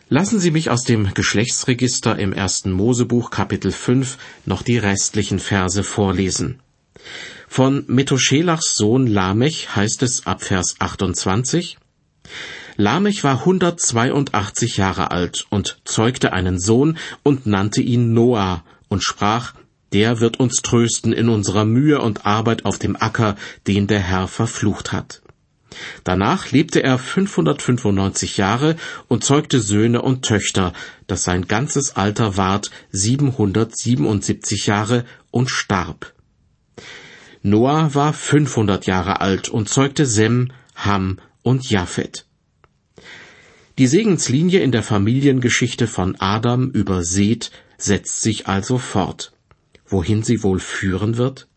Lassen 0.10 0.40
Sie 0.40 0.52
mich 0.52 0.70
aus 0.70 0.84
dem 0.84 1.14
Geschlechtsregister 1.14 2.18
im 2.18 2.32
ersten 2.32 2.72
Mosebuch 2.72 3.30
Kapitel 3.30 3.72
5 3.72 4.18
noch 4.46 4.62
die 4.62 4.78
restlichen 4.78 5.40
Verse 5.40 5.84
vorlesen. 5.84 6.62
Von 7.48 7.86
Methuselachs 7.88 8.76
Sohn 8.76 9.08
Lamech 9.08 9.76
heißt 9.76 10.04
es 10.04 10.28
ab 10.28 10.44
Vers 10.44 10.76
28, 10.80 11.78
Lamech 12.76 13.24
war 13.24 13.40
182 13.40 14.78
Jahre 14.78 15.10
alt 15.10 15.48
und 15.50 15.80
zeugte 15.84 16.34
einen 16.34 16.60
Sohn 16.60 17.00
und 17.24 17.48
nannte 17.48 17.82
ihn 17.82 18.14
Noah 18.14 18.64
und 18.90 19.04
sprach, 19.04 19.56
der 19.94 20.20
wird 20.20 20.40
uns 20.40 20.58
trösten 20.58 21.14
in 21.14 21.30
unserer 21.30 21.66
Mühe 21.66 22.00
und 22.00 22.26
Arbeit 22.26 22.66
auf 22.66 22.78
dem 22.78 22.96
Acker, 22.96 23.36
den 23.66 23.88
der 23.88 24.02
Herr 24.02 24.28
verflucht 24.28 24.92
hat. 24.92 25.22
Danach 26.04 26.52
lebte 26.52 26.84
er 26.84 27.00
595 27.00 28.38
Jahre 28.38 28.76
und 29.08 29.24
zeugte 29.24 29.60
Söhne 29.60 30.02
und 30.02 30.24
Töchter, 30.24 30.74
dass 31.08 31.24
sein 31.24 31.48
ganzes 31.48 31.96
Alter 31.96 32.38
ward 32.38 32.70
777 32.92 34.68
Jahre 34.68 35.06
und 35.32 35.50
starb. 35.50 36.14
Noah 37.50 37.96
war 37.96 38.12
500 38.12 38.88
Jahre 38.88 39.22
alt 39.22 39.48
und 39.48 39.70
zeugte 39.70 40.06
Sem, 40.06 40.52
Ham 40.76 41.20
und 41.44 41.70
Japhet. 41.70 42.26
Die 43.78 43.88
Segenslinie 43.88 44.60
in 44.60 44.74
der 44.74 44.84
Familiengeschichte 44.84 45.88
von 45.88 46.18
Adam 46.20 46.70
über 46.72 47.04
Seth 47.04 47.52
setzt 47.78 48.22
sich 48.22 48.48
also 48.48 48.78
fort. 48.78 49.32
Wohin 49.86 50.24
sie 50.24 50.44
wohl 50.44 50.60
führen 50.60 51.16
wird? 51.16 51.48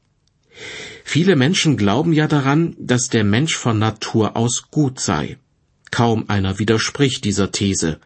Viele 1.03 1.35
Menschen 1.35 1.77
glauben 1.77 2.13
ja 2.13 2.29
daran, 2.29 2.77
dass 2.79 3.09
der 3.09 3.25
Mensch 3.25 3.57
von 3.57 3.81
Natur 3.81 4.37
aus 4.37 4.71
gut 4.71 5.01
sei. 5.01 5.39
Kaum 5.91 6.27
einer 6.29 6.61
widerspricht 6.61 7.25
dieser 7.25 7.51
These. 7.51 7.99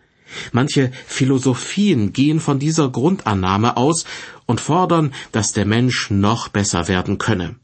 Manche 0.52 0.90
Philosophien 1.06 2.14
gehen 2.14 2.40
von 2.40 2.58
dieser 2.58 2.88
Grundannahme 2.88 3.76
aus 3.76 4.06
und 4.46 4.62
fordern, 4.62 5.12
dass 5.32 5.52
der 5.52 5.66
Mensch 5.66 6.10
noch 6.10 6.48
besser 6.48 6.88
werden 6.88 7.18
könne. 7.18 7.56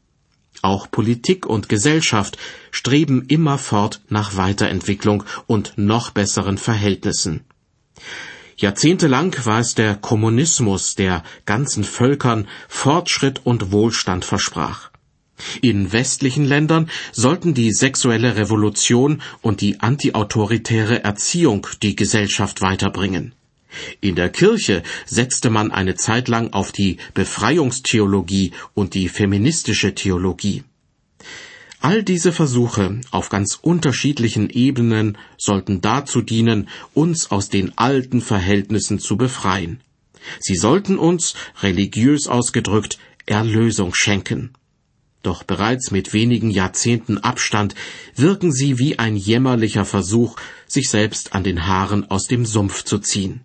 Auch 0.61 0.91
Politik 0.91 1.45
und 1.45 1.69
Gesellschaft 1.69 2.37
streben 2.69 3.25
immerfort 3.27 4.01
nach 4.09 4.37
Weiterentwicklung 4.37 5.23
und 5.47 5.73
noch 5.77 6.11
besseren 6.11 6.57
Verhältnissen. 6.57 7.45
Jahrzehntelang 8.57 9.35
war 9.45 9.59
es 9.59 9.73
der 9.73 9.95
Kommunismus, 9.95 10.95
der 10.95 11.23
ganzen 11.45 11.83
Völkern 11.83 12.47
Fortschritt 12.67 13.41
und 13.43 13.71
Wohlstand 13.71 14.23
versprach. 14.23 14.91
In 15.61 15.91
westlichen 15.91 16.45
Ländern 16.45 16.89
sollten 17.11 17.55
die 17.55 17.71
sexuelle 17.71 18.35
Revolution 18.35 19.23
und 19.41 19.61
die 19.61 19.79
antiautoritäre 19.79 21.03
Erziehung 21.03 21.65
die 21.81 21.95
Gesellschaft 21.95 22.61
weiterbringen. 22.61 23.33
In 23.99 24.15
der 24.15 24.29
Kirche 24.29 24.83
setzte 25.05 25.49
man 25.49 25.71
eine 25.71 25.95
Zeit 25.95 26.27
lang 26.27 26.53
auf 26.53 26.71
die 26.71 26.97
Befreiungstheologie 27.13 28.51
und 28.73 28.93
die 28.93 29.09
feministische 29.09 29.95
Theologie. 29.95 30.63
All 31.79 32.03
diese 32.03 32.31
Versuche 32.31 33.01
auf 33.09 33.29
ganz 33.29 33.57
unterschiedlichen 33.59 34.51
Ebenen 34.51 35.17
sollten 35.37 35.81
dazu 35.81 36.21
dienen, 36.21 36.69
uns 36.93 37.31
aus 37.31 37.49
den 37.49 37.75
alten 37.77 38.21
Verhältnissen 38.21 38.99
zu 38.99 39.17
befreien. 39.17 39.81
Sie 40.39 40.55
sollten 40.55 40.99
uns, 40.99 41.33
religiös 41.63 42.27
ausgedrückt, 42.27 42.99
Erlösung 43.25 43.95
schenken. 43.95 44.53
Doch 45.23 45.43
bereits 45.43 45.91
mit 45.91 46.13
wenigen 46.13 46.49
Jahrzehnten 46.49 47.17
Abstand 47.19 47.75
wirken 48.15 48.51
sie 48.51 48.79
wie 48.79 48.99
ein 48.99 49.15
jämmerlicher 49.15 49.85
Versuch, 49.85 50.35
sich 50.67 50.89
selbst 50.89 51.33
an 51.33 51.43
den 51.43 51.67
Haaren 51.67 52.09
aus 52.09 52.27
dem 52.27 52.45
Sumpf 52.45 52.83
zu 52.83 52.99
ziehen. 52.99 53.41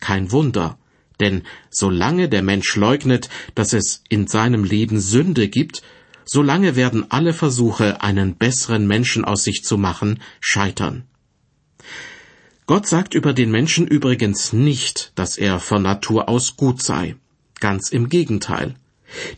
Kein 0.00 0.32
Wunder, 0.32 0.78
denn 1.20 1.42
solange 1.70 2.28
der 2.28 2.42
Mensch 2.42 2.76
leugnet, 2.76 3.28
dass 3.54 3.72
es 3.72 4.02
in 4.08 4.26
seinem 4.26 4.64
Leben 4.64 5.00
Sünde 5.00 5.48
gibt, 5.48 5.82
solange 6.24 6.76
werden 6.76 7.10
alle 7.10 7.32
Versuche, 7.32 8.02
einen 8.02 8.36
besseren 8.36 8.86
Menschen 8.86 9.24
aus 9.24 9.44
sich 9.44 9.62
zu 9.62 9.78
machen, 9.78 10.20
scheitern. 10.40 11.04
Gott 12.66 12.86
sagt 12.86 13.14
über 13.14 13.32
den 13.32 13.52
Menschen 13.52 13.86
übrigens 13.86 14.52
nicht, 14.52 15.12
dass 15.14 15.38
er 15.38 15.60
von 15.60 15.82
Natur 15.82 16.28
aus 16.28 16.56
gut 16.56 16.82
sei. 16.82 17.14
Ganz 17.60 17.90
im 17.90 18.08
Gegenteil. 18.08 18.74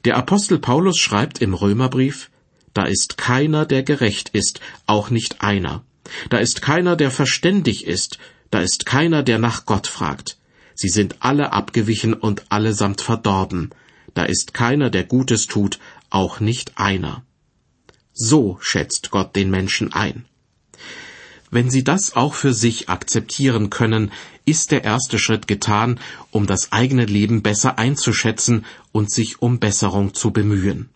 Der 0.07 0.17
Apostel 0.17 0.59
Paulus 0.59 0.97
schreibt 0.99 1.43
im 1.43 1.53
Römerbrief, 1.53 2.31
da 2.73 2.85
ist 2.85 3.19
keiner, 3.19 3.67
der 3.67 3.83
gerecht 3.83 4.31
ist, 4.31 4.61
auch 4.87 5.11
nicht 5.11 5.43
einer. 5.43 5.85
Da 6.31 6.39
ist 6.39 6.63
keiner, 6.63 6.97
der 6.97 7.11
verständig 7.11 7.87
ist, 7.87 8.19
da 8.51 8.61
ist 8.61 8.87
keiner, 8.87 9.23
der 9.23 9.39
nach 9.39 9.67
Gott 9.67 9.87
fragt. 9.87 10.38
Sie 10.81 10.91
sind 10.91 11.17
alle 11.19 11.53
abgewichen 11.53 12.15
und 12.15 12.53
allesamt 12.53 13.01
verdorben. 13.01 13.71
Da 14.15 14.23
ist 14.23 14.55
keiner, 14.55 14.91
der 14.91 15.03
Gutes 15.03 15.49
tut, 15.49 15.81
auch 16.09 16.39
nicht 16.39 16.79
einer. 16.79 17.25
So 18.13 18.59
schätzt 18.61 19.11
Gott 19.11 19.35
den 19.35 19.51
Menschen 19.51 19.93
ein. 19.93 20.27
Wenn 21.51 21.69
Sie 21.69 21.83
das 21.83 22.15
auch 22.15 22.35
für 22.35 22.55
sich 22.55 22.89
akzeptieren 22.89 23.71
können, 23.71 24.13
ist 24.45 24.71
der 24.71 24.85
erste 24.85 25.19
Schritt 25.19 25.49
getan, 25.49 25.99
um 26.31 26.47
das 26.47 26.71
eigene 26.71 27.07
Leben 27.07 27.43
besser 27.43 27.77
einzuschätzen 27.77 28.65
und 28.93 29.11
sich 29.11 29.43
um 29.43 29.59
Besserung 29.59 30.15
zu 30.15 30.31
bemühen. 30.31 30.91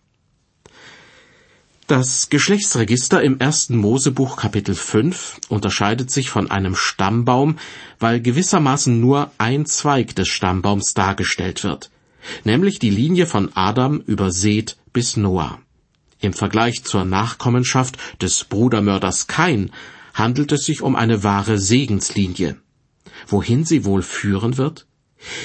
Das 1.95 2.31
Geschlechtsregister 2.31 3.21
im 3.21 3.37
ersten 3.37 3.77
Mosebuch 3.77 4.35
Kapitel 4.35 4.73
5 4.73 5.41
unterscheidet 5.49 6.09
sich 6.09 6.31
von 6.31 6.49
einem 6.49 6.75
Stammbaum, 6.75 7.59
weil 7.99 8.19
gewissermaßen 8.19 8.99
nur 8.99 9.29
ein 9.37 9.67
Zweig 9.67 10.15
des 10.15 10.27
Stammbaums 10.27 10.95
dargestellt 10.95 11.63
wird, 11.63 11.91
nämlich 12.45 12.79
die 12.79 12.89
Linie 12.89 13.27
von 13.27 13.51
Adam 13.53 14.01
über 14.07 14.31
Seth 14.31 14.75
bis 14.91 15.17
Noah. 15.17 15.59
Im 16.19 16.33
Vergleich 16.33 16.83
zur 16.83 17.05
Nachkommenschaft 17.05 17.97
des 18.19 18.43
Brudermörders 18.45 19.27
Kain 19.27 19.69
handelt 20.15 20.51
es 20.51 20.65
sich 20.65 20.81
um 20.81 20.95
eine 20.95 21.23
wahre 21.23 21.59
Segenslinie. 21.59 22.57
Wohin 23.27 23.65
sie 23.65 23.85
wohl 23.85 24.01
führen 24.01 24.57
wird? 24.57 24.87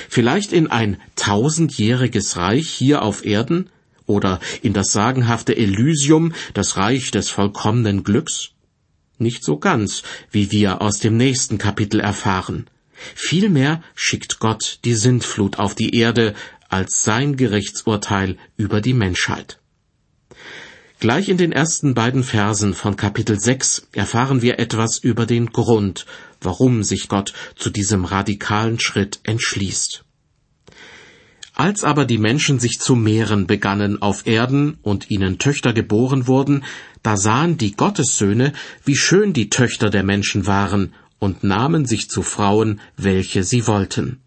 Vielleicht 0.08 0.54
in 0.54 0.68
ein 0.68 0.96
tausendjähriges 1.14 2.38
Reich 2.38 2.70
hier 2.70 3.02
auf 3.02 3.26
Erden, 3.26 3.68
oder 4.08 4.40
in 4.62 4.72
das 4.72 4.90
sagenhafte 4.92 5.56
Elysium, 5.56 6.32
das 6.54 6.76
Reich 6.76 7.12
des 7.12 7.30
vollkommenen 7.30 8.02
Glücks? 8.02 8.50
Nicht 9.18 9.44
so 9.44 9.58
ganz, 9.58 10.02
wie 10.30 10.50
wir 10.50 10.82
aus 10.82 10.98
dem 10.98 11.16
nächsten 11.16 11.58
Kapitel 11.58 12.00
erfahren. 12.00 12.66
Vielmehr 13.14 13.82
schickt 13.94 14.40
Gott 14.40 14.80
die 14.84 14.94
Sintflut 14.94 15.58
auf 15.58 15.74
die 15.74 15.94
Erde 15.94 16.34
als 16.68 17.04
sein 17.04 17.36
Gerichtsurteil 17.36 18.36
über 18.56 18.80
die 18.80 18.94
Menschheit. 18.94 19.60
Gleich 21.00 21.28
in 21.28 21.36
den 21.36 21.52
ersten 21.52 21.94
beiden 21.94 22.24
Versen 22.24 22.74
von 22.74 22.96
Kapitel 22.96 23.38
6 23.38 23.88
erfahren 23.92 24.42
wir 24.42 24.58
etwas 24.58 24.98
über 24.98 25.26
den 25.26 25.46
Grund, 25.52 26.06
warum 26.40 26.82
sich 26.82 27.08
Gott 27.08 27.34
zu 27.54 27.70
diesem 27.70 28.04
radikalen 28.04 28.80
Schritt 28.80 29.20
entschließt. 29.22 30.04
Als 31.58 31.82
aber 31.82 32.04
die 32.04 32.18
Menschen 32.18 32.60
sich 32.60 32.78
zu 32.78 32.94
mehren 32.94 33.48
begannen 33.48 34.00
auf 34.00 34.28
Erden 34.28 34.78
und 34.82 35.10
ihnen 35.10 35.40
Töchter 35.40 35.72
geboren 35.72 36.28
wurden, 36.28 36.62
da 37.02 37.16
sahen 37.16 37.58
die 37.58 37.72
Gottessöhne, 37.72 38.52
wie 38.84 38.94
schön 38.94 39.32
die 39.32 39.50
Töchter 39.50 39.90
der 39.90 40.04
Menschen 40.04 40.46
waren, 40.46 40.94
und 41.18 41.42
nahmen 41.42 41.84
sich 41.84 42.08
zu 42.08 42.22
Frauen, 42.22 42.80
welche 42.96 43.42
sie 43.42 43.66
wollten. 43.66 44.20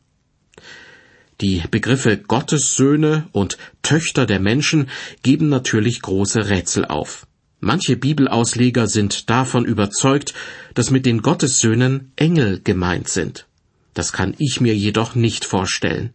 Die 1.39 1.63
Begriffe 1.71 2.17
Gottessöhne 2.17 3.29
und 3.31 3.57
Töchter 3.81 4.25
der 4.25 4.41
Menschen 4.41 4.89
geben 5.23 5.47
natürlich 5.47 6.01
große 6.01 6.49
Rätsel 6.49 6.83
auf. 6.83 7.27
Manche 7.61 7.95
Bibelausleger 7.95 8.87
sind 8.87 9.29
davon 9.29 9.63
überzeugt, 9.63 10.33
dass 10.73 10.91
mit 10.91 11.05
den 11.05 11.21
Gottessöhnen 11.21 12.11
Engel 12.17 12.59
gemeint 12.61 13.07
sind. 13.07 13.47
Das 13.93 14.13
kann 14.13 14.35
ich 14.37 14.61
mir 14.61 14.75
jedoch 14.75 15.15
nicht 15.15 15.45
vorstellen. 15.45 16.11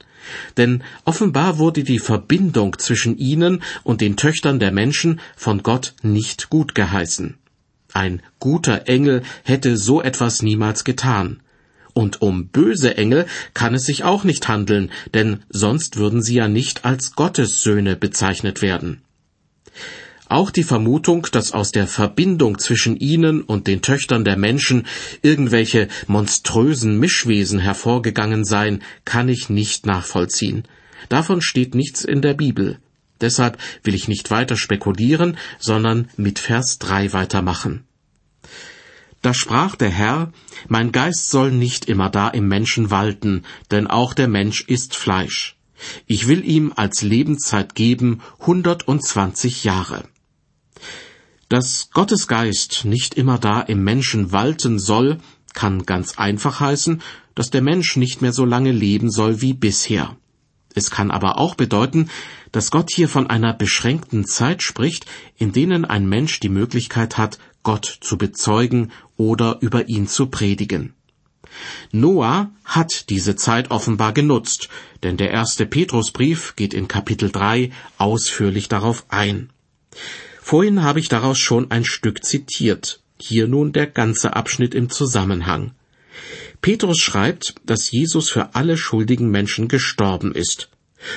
Denn 0.57 0.83
offenbar 1.05 1.59
wurde 1.59 1.85
die 1.85 1.99
Verbindung 1.99 2.79
zwischen 2.79 3.19
ihnen 3.19 3.63
und 3.85 4.01
den 4.01 4.17
Töchtern 4.17 4.59
der 4.59 4.73
Menschen 4.73 5.21
von 5.37 5.63
Gott 5.63 5.95
nicht 6.03 6.49
gut 6.49 6.75
geheißen. 6.75 7.37
Ein 7.93 8.23
guter 8.41 8.89
Engel 8.89 9.23
hätte 9.45 9.77
so 9.77 10.03
etwas 10.03 10.43
niemals 10.43 10.85
getan. 10.85 11.41
Und 11.95 12.21
um 12.21 12.49
böse 12.49 12.99
Engel 12.99 13.27
kann 13.55 13.75
es 13.75 13.87
sich 13.87 14.05
auch 14.05 14.25
nicht 14.25 14.49
handeln, 14.49 14.91
denn 15.15 15.43
sonst 15.49 15.97
würden 15.97 16.23
sie 16.23 16.35
ja 16.35 16.49
nicht 16.49 16.85
als 16.85 17.13
Gottes 17.13 17.63
Söhne 17.63 17.97
bezeichnet 17.97 18.61
werden. 18.61 19.01
Auch 20.29 20.51
die 20.51 20.65
Vermutung, 20.65 21.29
dass 21.31 21.53
aus 21.53 21.71
der 21.71 21.87
Verbindung 21.87 22.59
zwischen 22.59 22.97
ihnen 22.97 23.43
und 23.43 23.69
den 23.69 23.81
Töchtern 23.81 24.25
der 24.25 24.37
Menschen 24.37 24.87
irgendwelche 25.23 25.89
monströsen 26.09 26.99
Mischwesen 26.99 27.61
hervorgegangen 27.61 28.45
seien, 28.45 28.83
kann 29.05 29.29
ich 29.29 29.51
nicht 29.51 29.87
nachvollziehen. 29.87 30.65
Davon 31.09 31.41
steht 31.43 31.77
nichts 31.77 32.05
in 32.05 32.23
der 32.23 32.35
Bibel. 32.35 32.79
Deshalb 33.21 33.59
will 33.85 33.95
ich 33.95 34.09
nicht 34.09 34.31
weiter 34.31 34.57
spekulieren, 34.57 35.39
sondern 35.59 36.09
mit 36.17 36.39
Vers 36.39 36.79
3 36.81 37.13
weitermachen. 37.13 37.85
Da 39.23 39.33
sprach 39.33 39.77
der 39.77 39.91
Herr, 39.91 40.33
Mein 40.69 40.93
Geist 40.93 41.31
soll 41.31 41.51
nicht 41.51 41.87
immer 41.87 42.11
da 42.11 42.29
im 42.29 42.49
Menschen 42.49 42.91
walten, 42.91 43.45
denn 43.71 43.87
auch 43.87 44.13
der 44.13 44.29
Mensch 44.29 44.63
ist 44.63 44.97
Fleisch. 44.97 45.57
Ich 46.07 46.27
will 46.27 46.45
ihm 46.45 46.73
als 46.75 47.03
Lebenszeit 47.03 47.75
geben 47.75 48.23
hundertundzwanzig 48.41 49.65
Jahre. 49.65 50.05
Dass 51.49 51.91
Gottes 51.93 52.27
Geist 52.27 52.85
nicht 52.85 53.15
immer 53.15 53.39
da 53.39 53.61
im 53.61 53.85
Menschen 53.85 54.33
walten 54.33 54.81
soll, 54.81 55.19
kann 55.55 55.87
ganz 55.87 56.19
einfach 56.19 56.59
heißen, 56.59 57.03
dass 57.37 57.51
der 57.51 57.63
Mensch 57.63 57.97
nicht 57.97 58.21
mehr 58.21 58.33
so 58.33 58.45
lange 58.45 58.73
leben 58.73 59.11
soll 59.11 59.41
wie 59.41 59.53
bisher. 59.53 60.17
Es 60.75 60.91
kann 60.91 61.11
aber 61.11 61.39
auch 61.39 61.55
bedeuten, 61.55 62.11
dass 62.51 62.71
Gott 62.71 62.91
hier 62.93 63.09
von 63.09 63.29
einer 63.29 63.55
beschränkten 63.55 64.27
Zeit 64.27 64.63
spricht, 64.63 65.07
in 65.37 65.53
denen 65.53 65.85
ein 65.85 66.09
Mensch 66.09 66.41
die 66.41 66.49
Möglichkeit 66.49 67.17
hat, 67.17 67.39
Gott 67.63 67.99
zu 68.01 68.19
bezeugen 68.19 68.91
oder 69.17 69.59
über 69.61 69.89
ihn 69.89 70.09
zu 70.09 70.27
predigen. 70.27 70.95
Noah 71.93 72.51
hat 72.65 73.09
diese 73.09 73.37
Zeit 73.37 73.71
offenbar 73.71 74.13
genutzt, 74.13 74.69
denn 75.05 75.17
der 75.17 75.31
erste 75.31 75.65
Petrusbrief 75.65 76.57
geht 76.57 76.75
in 76.75 76.89
Kapitel 76.89 77.31
3 77.31 77.71
ausführlich 77.99 78.69
darauf 78.69 79.07
ein. 79.09 79.51
Vorhin 80.49 80.85
habe 80.85 81.01
ich 81.01 81.09
daraus 81.09 81.41
schon 81.41 81.73
ein 81.73 81.85
Stück 81.85 82.23
zitiert, 82.23 83.01
hier 83.19 83.49
nun 83.49 83.73
der 83.73 83.89
ganze 83.89 84.37
Abschnitt 84.37 84.77
im 84.77 84.91
Zusammenhang. 84.91 85.73
Petrus 86.63 87.01
schreibt, 87.01 87.57
dass 87.65 87.91
Jesus 87.91 88.31
für 88.31 88.55
alle 88.55 88.77
schuldigen 88.77 89.29
Menschen 89.29 89.67
gestorben 89.67 90.33
ist. 90.33 90.69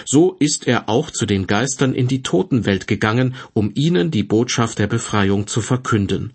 So 0.03 0.35
ist 0.39 0.65
er 0.65 0.89
auch 0.89 1.11
zu 1.11 1.27
den 1.27 1.45
Geistern 1.45 1.93
in 1.93 2.07
die 2.07 2.23
Totenwelt 2.23 2.87
gegangen, 2.87 3.35
um 3.53 3.71
ihnen 3.75 4.09
die 4.09 4.23
Botschaft 4.23 4.79
der 4.79 4.87
Befreiung 4.87 5.45
zu 5.45 5.61
verkünden. 5.61 6.33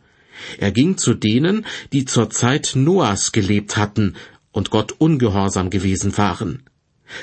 Er 0.58 0.70
ging 0.70 0.96
zu 0.96 1.14
denen, 1.14 1.66
die 1.92 2.04
zur 2.04 2.30
Zeit 2.30 2.74
Noahs 2.76 3.32
gelebt 3.32 3.76
hatten 3.76 4.14
und 4.52 4.70
Gott 4.70 4.92
ungehorsam 4.92 5.68
gewesen 5.68 6.16
waren. 6.16 6.62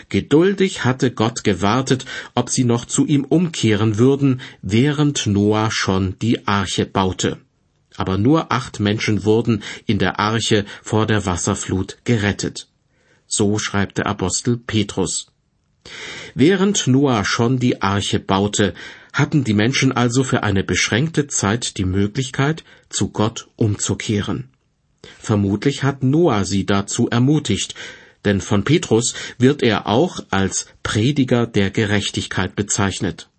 Geduldig 0.10 0.84
hatte 0.84 1.12
Gott 1.12 1.44
gewartet, 1.44 2.06
ob 2.36 2.50
sie 2.50 2.64
noch 2.64 2.86
zu 2.86 3.06
ihm 3.06 3.24
umkehren 3.24 3.98
würden, 3.98 4.42
während 4.62 5.28
Noah 5.28 5.72
schon 5.72 6.18
die 6.20 6.48
Arche 6.48 6.86
baute. 6.86 7.38
Aber 7.96 8.18
nur 8.18 8.52
acht 8.52 8.80
Menschen 8.80 9.26
wurden 9.26 9.64
in 9.86 10.00
der 10.00 10.20
Arche 10.20 10.66
vor 10.82 11.06
der 11.06 11.26
Wasserflut 11.26 11.98
gerettet. 12.04 12.70
So 13.28 13.60
schreibt 13.60 13.98
der 13.98 14.08
Apostel 14.08 14.58
Petrus. 14.58 15.28
Während 16.36 16.88
Noah 16.88 17.26
schon 17.26 17.60
die 17.60 17.82
Arche 17.82 18.20
baute, 18.20 18.74
hatten 19.14 19.44
die 19.44 19.54
Menschen 19.54 19.92
also 19.92 20.24
für 20.24 20.44
eine 20.44 20.64
beschränkte 20.64 21.28
Zeit 21.28 21.78
die 21.78 21.86
Möglichkeit, 21.86 22.64
zu 22.90 23.10
Gott 23.10 23.50
umzukehren. 23.56 24.50
Vermutlich 25.20 25.84
hat 25.84 26.04
Noah 26.04 26.46
sie 26.46 26.66
dazu 26.66 27.10
ermutigt, 27.10 27.76
denn 28.26 28.42
von 28.42 28.64
Petrus 28.64 29.14
wird 29.38 29.64
er 29.64 29.88
auch 29.88 30.20
als 30.30 30.68
Prediger 30.84 31.48
der 31.48 31.72
Gerechtigkeit 31.72 32.56
bezeichnet. 32.56 33.30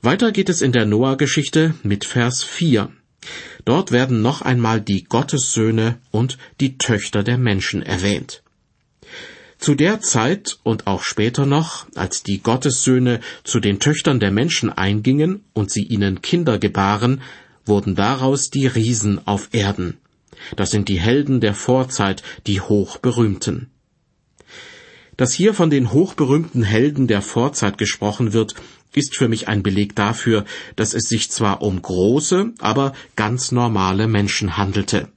Weiter 0.00 0.32
geht 0.32 0.48
es 0.48 0.62
in 0.62 0.72
der 0.72 0.84
Noah-Geschichte 0.84 1.74
mit 1.84 2.04
Vers 2.04 2.42
4. 2.42 2.90
Dort 3.64 3.92
werden 3.92 4.20
noch 4.20 4.42
einmal 4.42 4.80
die 4.80 5.04
Gottessöhne 5.04 5.98
und 6.10 6.38
die 6.60 6.76
Töchter 6.76 7.22
der 7.22 7.38
Menschen 7.38 7.82
erwähnt. 7.82 8.42
Zu 9.58 9.76
der 9.76 10.00
Zeit 10.00 10.58
und 10.64 10.88
auch 10.88 11.04
später 11.04 11.46
noch, 11.46 11.86
als 11.94 12.24
die 12.24 12.42
Gottessöhne 12.42 13.20
zu 13.44 13.60
den 13.60 13.78
Töchtern 13.78 14.18
der 14.18 14.32
Menschen 14.32 14.70
eingingen 14.70 15.44
und 15.52 15.70
sie 15.70 15.84
ihnen 15.84 16.20
Kinder 16.20 16.58
gebaren, 16.58 17.22
wurden 17.64 17.94
daraus 17.94 18.50
die 18.50 18.66
Riesen 18.66 19.24
auf 19.24 19.50
Erden. 19.52 19.98
Das 20.56 20.70
sind 20.70 20.88
die 20.88 21.00
Helden 21.00 21.40
der 21.40 21.54
Vorzeit, 21.54 22.22
die 22.46 22.60
hochberühmten. 22.60 23.70
Dass 25.16 25.32
hier 25.32 25.54
von 25.54 25.70
den 25.70 25.92
hochberühmten 25.92 26.62
Helden 26.62 27.06
der 27.06 27.22
Vorzeit 27.22 27.78
gesprochen 27.78 28.32
wird, 28.32 28.54
ist 28.94 29.16
für 29.16 29.28
mich 29.28 29.48
ein 29.48 29.62
Beleg 29.62 29.94
dafür, 29.94 30.44
dass 30.76 30.94
es 30.94 31.04
sich 31.04 31.30
zwar 31.30 31.62
um 31.62 31.80
große, 31.80 32.52
aber 32.58 32.92
ganz 33.16 33.52
normale 33.52 34.08
Menschen 34.08 34.56
handelte. 34.56 35.08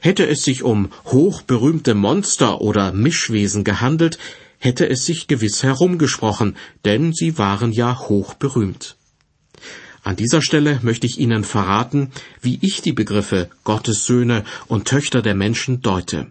Hätte 0.00 0.26
es 0.26 0.44
sich 0.44 0.62
um 0.62 0.90
hochberühmte 1.06 1.94
Monster 1.94 2.60
oder 2.60 2.92
Mischwesen 2.92 3.64
gehandelt, 3.64 4.18
hätte 4.58 4.88
es 4.88 5.04
sich 5.04 5.26
gewiss 5.26 5.62
herumgesprochen, 5.62 6.56
denn 6.84 7.12
sie 7.12 7.36
waren 7.36 7.72
ja 7.72 7.98
hochberühmt. 7.98 8.96
An 10.06 10.14
dieser 10.14 10.40
Stelle 10.40 10.78
möchte 10.84 11.04
ich 11.08 11.18
Ihnen 11.18 11.42
verraten, 11.42 12.12
wie 12.40 12.60
ich 12.62 12.80
die 12.80 12.92
Begriffe 12.92 13.50
Gottes 13.64 14.06
Söhne 14.06 14.44
und 14.68 14.86
Töchter 14.86 15.20
der 15.20 15.34
Menschen 15.34 15.82
deute. 15.82 16.28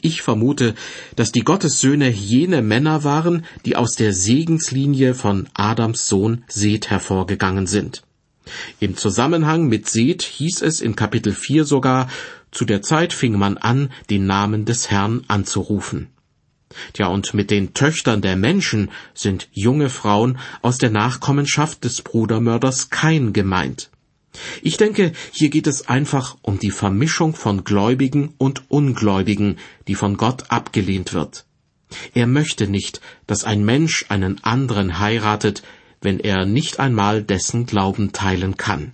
Ich 0.00 0.22
vermute, 0.22 0.74
dass 1.14 1.30
die 1.30 1.42
Gottessöhne 1.42 2.08
jene 2.08 2.62
Männer 2.62 3.04
waren, 3.04 3.44
die 3.66 3.76
aus 3.76 3.96
der 3.96 4.14
Segenslinie 4.14 5.12
von 5.12 5.50
Adams 5.52 6.08
Sohn 6.08 6.44
Seth 6.48 6.88
hervorgegangen 6.88 7.66
sind. 7.66 8.04
Im 8.80 8.96
Zusammenhang 8.96 9.66
mit 9.68 9.86
Seth 9.86 10.22
hieß 10.22 10.62
es 10.62 10.80
in 10.80 10.96
Kapitel 10.96 11.34
4 11.34 11.66
sogar, 11.66 12.08
zu 12.52 12.64
der 12.64 12.80
Zeit 12.80 13.12
fing 13.12 13.38
man 13.38 13.58
an, 13.58 13.90
den 14.08 14.24
Namen 14.24 14.64
des 14.64 14.90
Herrn 14.90 15.24
anzurufen. 15.28 16.08
Tja, 16.92 17.06
und 17.08 17.34
mit 17.34 17.50
den 17.50 17.74
Töchtern 17.74 18.22
der 18.22 18.36
Menschen 18.36 18.90
sind 19.14 19.48
junge 19.52 19.88
Frauen 19.88 20.38
aus 20.62 20.78
der 20.78 20.90
Nachkommenschaft 20.90 21.84
des 21.84 22.02
Brudermörders 22.02 22.90
Kain 22.90 23.32
gemeint. 23.32 23.90
Ich 24.62 24.76
denke, 24.76 25.12
hier 25.32 25.48
geht 25.48 25.66
es 25.66 25.88
einfach 25.88 26.36
um 26.42 26.58
die 26.58 26.72
Vermischung 26.72 27.34
von 27.34 27.64
Gläubigen 27.64 28.34
und 28.38 28.64
Ungläubigen, 28.68 29.58
die 29.86 29.94
von 29.94 30.16
Gott 30.16 30.50
abgelehnt 30.50 31.12
wird. 31.12 31.44
Er 32.14 32.26
möchte 32.26 32.66
nicht, 32.66 33.00
dass 33.26 33.44
ein 33.44 33.64
Mensch 33.64 34.06
einen 34.08 34.42
anderen 34.42 34.98
heiratet, 34.98 35.62
wenn 36.00 36.18
er 36.18 36.44
nicht 36.44 36.80
einmal 36.80 37.22
dessen 37.22 37.66
Glauben 37.66 38.12
teilen 38.12 38.56
kann. 38.56 38.92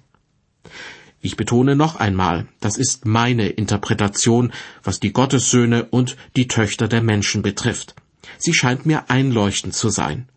Ich 1.23 1.37
betone 1.37 1.77
noch 1.77 1.97
einmal, 1.97 2.47
das 2.61 2.79
ist 2.79 3.05
meine 3.05 3.49
Interpretation, 3.49 4.53
was 4.83 5.01
die 5.01 5.13
Gottessöhne 5.13 5.85
und 5.85 6.17
die 6.35 6.49
Töchter 6.49 6.89
der 6.89 7.03
Menschen 7.03 7.43
betrifft. 7.43 7.95
Sie 8.39 8.55
scheint 8.55 8.87
mir 8.87 9.11
einleuchtend 9.11 9.75
zu 9.75 9.91
sein. 9.91 10.29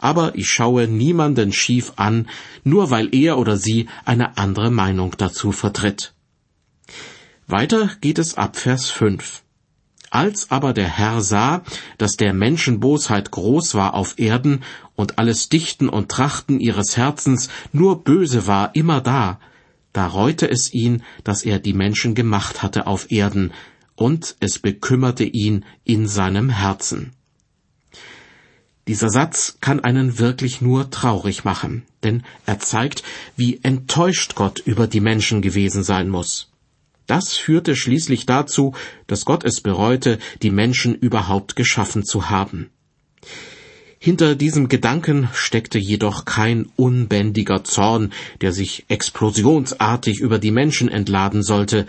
Aber 0.00 0.34
ich 0.36 0.48
schaue 0.48 0.86
niemanden 0.86 1.52
schief 1.52 1.92
an, 1.96 2.28
nur 2.62 2.90
weil 2.90 3.12
er 3.14 3.38
oder 3.38 3.56
sie 3.56 3.88
eine 4.04 4.36
andere 4.36 4.70
Meinung 4.70 5.14
dazu 5.18 5.50
vertritt. 5.50 6.14
Weiter 7.48 7.90
geht 8.00 8.18
es 8.18 8.36
ab 8.36 8.56
Vers 8.56 8.90
5. 8.90 9.42
Als 10.10 10.50
aber 10.50 10.72
der 10.72 10.88
Herr 10.88 11.20
sah, 11.20 11.62
dass 11.98 12.16
der 12.16 12.32
Menschen 12.32 12.80
Bosheit 12.80 13.30
groß 13.30 13.74
war 13.74 13.94
auf 13.94 14.18
Erden 14.18 14.62
und 14.94 15.18
alles 15.18 15.48
Dichten 15.48 15.88
und 15.88 16.10
Trachten 16.10 16.60
ihres 16.60 16.96
Herzens 16.96 17.48
nur 17.72 18.04
böse 18.04 18.46
war 18.46 18.74
immer 18.74 19.00
da, 19.00 19.38
da 19.98 20.06
reute 20.06 20.48
es 20.48 20.72
ihn, 20.72 21.02
dass 21.24 21.42
er 21.42 21.58
die 21.58 21.72
Menschen 21.72 22.14
gemacht 22.14 22.62
hatte 22.62 22.86
auf 22.86 23.10
Erden, 23.10 23.52
und 23.96 24.36
es 24.38 24.60
bekümmerte 24.60 25.24
ihn 25.24 25.64
in 25.82 26.06
seinem 26.06 26.50
Herzen. 26.50 27.14
Dieser 28.86 29.10
Satz 29.10 29.56
kann 29.60 29.80
einen 29.80 30.20
wirklich 30.20 30.60
nur 30.60 30.92
traurig 30.92 31.42
machen, 31.42 31.82
denn 32.04 32.22
er 32.46 32.60
zeigt, 32.60 33.02
wie 33.34 33.58
enttäuscht 33.64 34.36
Gott 34.36 34.60
über 34.60 34.86
die 34.86 35.00
Menschen 35.00 35.42
gewesen 35.42 35.82
sein 35.82 36.08
muss. 36.08 36.52
Das 37.08 37.32
führte 37.32 37.74
schließlich 37.74 38.24
dazu, 38.24 38.76
dass 39.08 39.24
Gott 39.24 39.42
es 39.42 39.60
bereute, 39.62 40.20
die 40.42 40.52
Menschen 40.52 40.94
überhaupt 40.94 41.56
geschaffen 41.56 42.04
zu 42.04 42.30
haben. 42.30 42.70
Hinter 44.00 44.36
diesem 44.36 44.68
Gedanken 44.68 45.28
steckte 45.32 45.78
jedoch 45.78 46.24
kein 46.24 46.66
unbändiger 46.76 47.64
Zorn, 47.64 48.12
der 48.40 48.52
sich 48.52 48.84
explosionsartig 48.88 50.20
über 50.20 50.38
die 50.38 50.52
Menschen 50.52 50.88
entladen 50.88 51.42
sollte, 51.42 51.86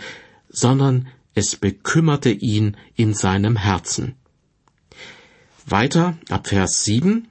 sondern 0.48 1.06
es 1.34 1.54
bekümmerte 1.54 2.30
ihn 2.30 2.76
in 2.96 3.14
seinem 3.14 3.56
Herzen. 3.56 4.16
Weiter 5.66 6.18
ab 6.28 6.48
Vers 6.48 6.84
7. 6.84 7.28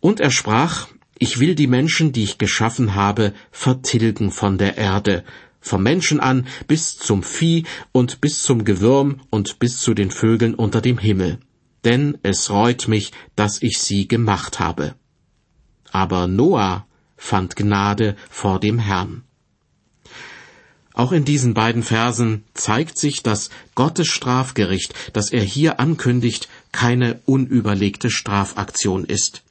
Und 0.00 0.20
er 0.20 0.30
sprach, 0.30 0.88
ich 1.18 1.38
will 1.38 1.54
die 1.54 1.66
Menschen, 1.66 2.12
die 2.12 2.24
ich 2.24 2.38
geschaffen 2.38 2.94
habe, 2.94 3.34
vertilgen 3.50 4.30
von 4.30 4.56
der 4.56 4.78
Erde, 4.78 5.24
vom 5.60 5.82
Menschen 5.82 6.20
an 6.20 6.46
bis 6.66 6.96
zum 6.96 7.22
Vieh 7.22 7.64
und 7.92 8.22
bis 8.22 8.42
zum 8.42 8.64
Gewürm 8.64 9.20
und 9.28 9.58
bis 9.58 9.80
zu 9.80 9.92
den 9.92 10.10
Vögeln 10.10 10.54
unter 10.54 10.80
dem 10.80 10.96
Himmel. 10.96 11.40
Denn 11.84 12.18
es 12.22 12.50
reut 12.50 12.88
mich, 12.88 13.12
dass 13.36 13.62
ich 13.62 13.78
sie 13.78 14.08
gemacht 14.08 14.58
habe. 14.58 14.94
Aber 15.90 16.26
Noah 16.26 16.86
fand 17.16 17.56
Gnade 17.56 18.16
vor 18.30 18.60
dem 18.60 18.78
Herrn. 18.78 19.22
Auch 20.98 21.12
in 21.12 21.24
diesen 21.24 21.54
beiden 21.54 21.84
Versen 21.84 22.44
zeigt 22.54 22.98
sich, 22.98 23.22
dass 23.22 23.50
Gottes 23.76 24.08
Strafgericht, 24.08 24.94
das 25.12 25.30
er 25.30 25.44
hier 25.44 25.78
ankündigt, 25.78 26.48
keine 26.72 27.20
unüberlegte 27.24 28.10
Strafaktion 28.10 29.04
ist. 29.04 29.42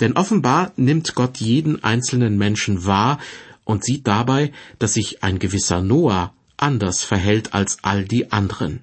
Denn 0.00 0.12
offenbar 0.12 0.72
nimmt 0.76 1.14
Gott 1.14 1.38
jeden 1.38 1.82
einzelnen 1.82 2.36
Menschen 2.36 2.84
wahr 2.84 3.18
und 3.64 3.82
sieht 3.82 4.06
dabei, 4.06 4.52
dass 4.78 4.92
sich 4.92 5.22
ein 5.22 5.38
gewisser 5.38 5.80
Noah 5.80 6.34
anders 6.58 7.02
verhält 7.02 7.54
als 7.54 7.78
all 7.82 8.04
die 8.04 8.30
anderen. 8.30 8.80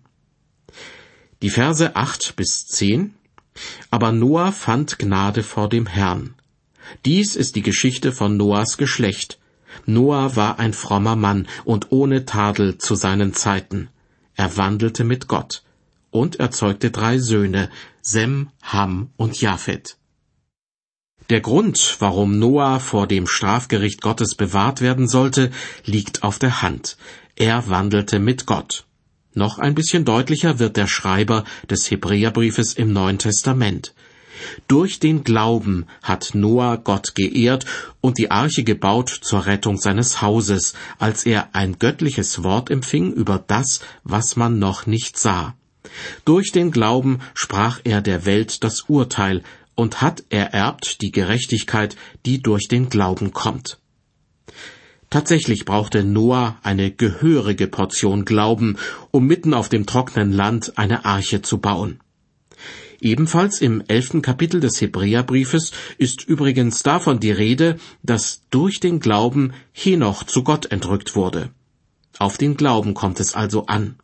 Die 1.42 1.50
Verse 1.50 1.96
acht 1.96 2.36
bis 2.36 2.68
zehn 2.68 3.16
Aber 3.90 4.12
Noah 4.12 4.52
fand 4.52 5.00
Gnade 5.00 5.44
vor 5.44 5.70
dem 5.70 5.88
Herrn. 5.88 6.36
Dies 7.06 7.36
ist 7.36 7.56
die 7.56 7.62
Geschichte 7.62 8.12
von 8.12 8.38
Noahs 8.38 8.78
Geschlecht. 8.78 9.40
Noah 9.86 10.36
war 10.36 10.60
ein 10.60 10.74
frommer 10.74 11.16
Mann 11.16 11.48
und 11.66 11.92
ohne 11.92 12.26
Tadel 12.26 12.78
zu 12.78 12.96
seinen 12.96 13.34
Zeiten. 13.34 13.90
Er 14.36 14.56
wandelte 14.58 15.04
mit 15.04 15.28
Gott 15.28 15.64
und 16.12 16.40
erzeugte 16.40 16.92
drei 16.92 17.18
Söhne, 17.18 17.70
Sem, 18.02 18.50
Ham 18.62 19.10
und 19.18 19.40
Japhet. 19.42 19.98
Der 21.30 21.42
Grund, 21.42 21.96
warum 22.00 22.38
Noah 22.38 22.80
vor 22.80 23.08
dem 23.08 23.26
Strafgericht 23.26 24.02
Gottes 24.02 24.36
bewahrt 24.36 24.82
werden 24.82 25.08
sollte, 25.08 25.52
liegt 25.86 26.24
auf 26.24 26.40
der 26.40 26.62
Hand. 26.62 26.98
Er 27.36 27.70
wandelte 27.70 28.20
mit 28.20 28.46
Gott. 28.46 28.86
Noch 29.34 29.60
ein 29.60 29.76
bisschen 29.76 30.04
deutlicher 30.06 30.60
wird 30.60 30.78
der 30.78 30.88
Schreiber 30.88 31.46
des 31.70 31.90
Hebräerbriefes 31.90 32.74
im 32.74 32.92
Neuen 32.92 33.18
Testament. 33.18 33.94
Durch 34.68 35.00
den 35.00 35.24
Glauben 35.24 35.86
hat 36.02 36.32
Noah 36.34 36.78
Gott 36.78 37.16
geehrt 37.16 37.66
und 38.02 38.18
die 38.18 38.32
Arche 38.32 38.64
gebaut 38.64 39.10
zur 39.10 39.46
Rettung 39.46 39.78
seines 39.78 40.22
Hauses, 40.22 40.74
als 40.98 41.26
er 41.26 41.50
ein 41.54 41.80
göttliches 41.80 42.44
Wort 42.44 42.70
empfing 42.70 43.12
über 43.14 43.44
das, 43.46 43.82
was 44.04 44.36
man 44.36 44.60
noch 44.60 44.86
nicht 44.86 45.18
sah. 45.18 45.56
Durch 46.26 46.52
den 46.52 46.72
Glauben 46.72 47.20
sprach 47.34 47.82
er 47.84 48.02
der 48.02 48.26
Welt 48.26 48.64
das 48.64 48.82
Urteil, 48.88 49.44
und 49.76 50.02
hat 50.02 50.24
ererbt 50.30 51.02
die 51.02 51.12
Gerechtigkeit, 51.12 51.96
die 52.26 52.42
durch 52.42 52.68
den 52.68 52.90
Glauben 52.90 53.32
kommt. 53.32 53.81
Tatsächlich 55.12 55.66
brauchte 55.66 56.06
Noah 56.06 56.58
eine 56.64 56.90
gehörige 56.90 57.68
Portion 57.68 58.24
Glauben, 58.24 58.78
um 59.12 59.28
mitten 59.28 59.54
auf 59.54 59.68
dem 59.68 59.86
trockenen 59.86 60.32
Land 60.32 60.78
eine 60.78 61.04
Arche 61.04 61.42
zu 61.42 61.60
bauen. 61.60 62.00
Ebenfalls 63.02 63.60
im 63.60 63.84
elften 63.88 64.22
Kapitel 64.22 64.62
des 64.62 64.80
Hebräerbriefes 64.80 65.74
ist 65.98 66.24
übrigens 66.24 66.82
davon 66.82 67.20
die 67.20 67.32
Rede, 67.32 67.76
dass 68.04 68.44
durch 68.52 68.80
den 68.80 69.02
Glauben 69.02 69.52
Henoch 69.74 70.24
zu 70.24 70.44
Gott 70.44 70.72
entrückt 70.72 71.14
wurde. 71.16 71.50
Auf 72.18 72.38
den 72.38 72.56
Glauben 72.56 72.94
kommt 72.94 73.20
es 73.20 73.36
also 73.36 73.66
an. 73.66 73.96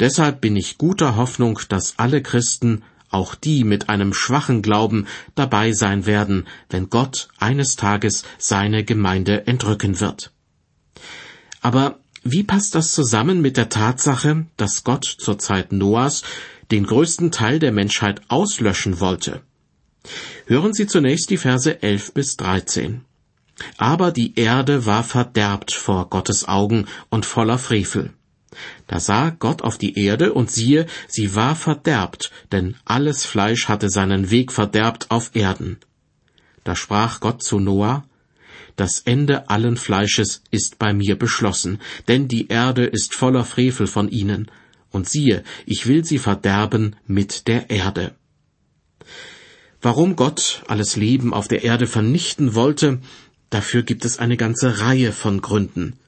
Deshalb 0.00 0.40
bin 0.40 0.56
ich 0.56 0.78
guter 0.78 1.14
Hoffnung, 1.16 1.58
dass 1.68 1.98
alle 1.98 2.22
Christen 2.22 2.82
auch 3.12 3.34
die 3.34 3.64
mit 3.64 3.88
einem 3.88 4.12
schwachen 4.14 4.62
Glauben 4.62 5.06
dabei 5.34 5.72
sein 5.72 6.06
werden, 6.06 6.46
wenn 6.70 6.90
Gott 6.90 7.28
eines 7.38 7.76
Tages 7.76 8.24
seine 8.38 8.84
Gemeinde 8.84 9.46
entrücken 9.46 10.00
wird. 10.00 10.32
Aber 11.60 12.00
wie 12.24 12.42
passt 12.42 12.74
das 12.74 12.92
zusammen 12.92 13.40
mit 13.40 13.56
der 13.56 13.68
Tatsache, 13.68 14.46
dass 14.56 14.84
Gott 14.84 15.04
zur 15.04 15.38
Zeit 15.38 15.72
Noahs 15.72 16.22
den 16.70 16.86
größten 16.86 17.30
Teil 17.30 17.58
der 17.58 17.72
Menschheit 17.72 18.22
auslöschen 18.28 19.00
wollte? 19.00 19.42
Hören 20.46 20.72
Sie 20.72 20.86
zunächst 20.86 21.30
die 21.30 21.36
Verse 21.36 21.82
11 21.82 22.14
bis 22.14 22.36
13. 22.36 23.04
Aber 23.76 24.10
die 24.10 24.34
Erde 24.36 24.86
war 24.86 25.04
verderbt 25.04 25.72
vor 25.72 26.08
Gottes 26.10 26.48
Augen 26.48 26.86
und 27.10 27.26
voller 27.26 27.58
Frevel. 27.58 28.12
Da 28.86 29.00
sah 29.00 29.30
Gott 29.30 29.62
auf 29.62 29.78
die 29.78 29.98
Erde, 29.98 30.32
und 30.34 30.50
siehe, 30.50 30.86
sie 31.08 31.34
war 31.34 31.56
verderbt, 31.56 32.30
denn 32.50 32.76
alles 32.84 33.24
Fleisch 33.24 33.68
hatte 33.68 33.88
seinen 33.88 34.30
Weg 34.30 34.52
verderbt 34.52 35.10
auf 35.10 35.30
Erden. 35.34 35.78
Da 36.64 36.76
sprach 36.76 37.20
Gott 37.20 37.42
zu 37.42 37.58
Noah, 37.58 38.04
Das 38.76 39.00
Ende 39.00 39.50
allen 39.50 39.76
Fleisches 39.76 40.42
ist 40.50 40.78
bei 40.78 40.94
mir 40.94 41.18
beschlossen, 41.18 41.78
denn 42.08 42.26
die 42.26 42.48
Erde 42.48 42.84
ist 42.86 43.14
voller 43.14 43.44
Frevel 43.44 43.86
von 43.86 44.08
ihnen, 44.08 44.50
und 44.90 45.08
siehe, 45.08 45.42
ich 45.66 45.86
will 45.86 46.04
sie 46.04 46.18
verderben 46.18 46.96
mit 47.06 47.48
der 47.48 47.70
Erde. 47.70 48.14
Warum 49.80 50.14
Gott 50.16 50.62
alles 50.68 50.96
Leben 50.96 51.34
auf 51.34 51.48
der 51.48 51.64
Erde 51.64 51.86
vernichten 51.86 52.54
wollte, 52.54 53.00
dafür 53.50 53.82
gibt 53.82 54.04
es 54.04 54.18
eine 54.18 54.36
ganze 54.36 54.80
Reihe 54.80 55.12
von 55.12 55.40
Gründen. 55.40 55.98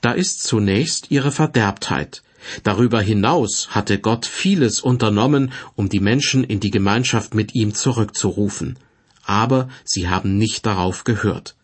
Da 0.00 0.12
ist 0.12 0.42
zunächst 0.42 1.10
ihre 1.10 1.32
Verderbtheit. 1.32 2.22
Darüber 2.62 3.00
hinaus 3.00 3.68
hatte 3.70 3.98
Gott 3.98 4.26
vieles 4.26 4.80
unternommen, 4.80 5.52
um 5.74 5.88
die 5.88 6.00
Menschen 6.00 6.44
in 6.44 6.60
die 6.60 6.70
Gemeinschaft 6.70 7.34
mit 7.34 7.54
ihm 7.54 7.74
zurückzurufen. 7.74 8.78
Aber 9.24 9.68
sie 9.84 10.08
haben 10.08 10.38
nicht 10.38 10.64
darauf 10.66 11.04
gehört. 11.04 11.56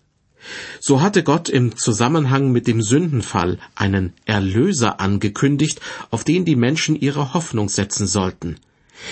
So 0.81 1.01
hatte 1.01 1.23
Gott 1.23 1.49
im 1.49 1.77
Zusammenhang 1.77 2.51
mit 2.51 2.67
dem 2.67 2.83
Sündenfall 2.83 3.59
einen 3.77 4.13
Erlöser 4.25 4.99
angekündigt, 5.01 5.81
auf 6.11 6.25
den 6.25 6.45
die 6.45 6.57
Menschen 6.57 6.97
ihre 6.97 7.33
Hoffnung 7.35 7.69
setzen 7.69 8.09
sollten. 8.09 8.57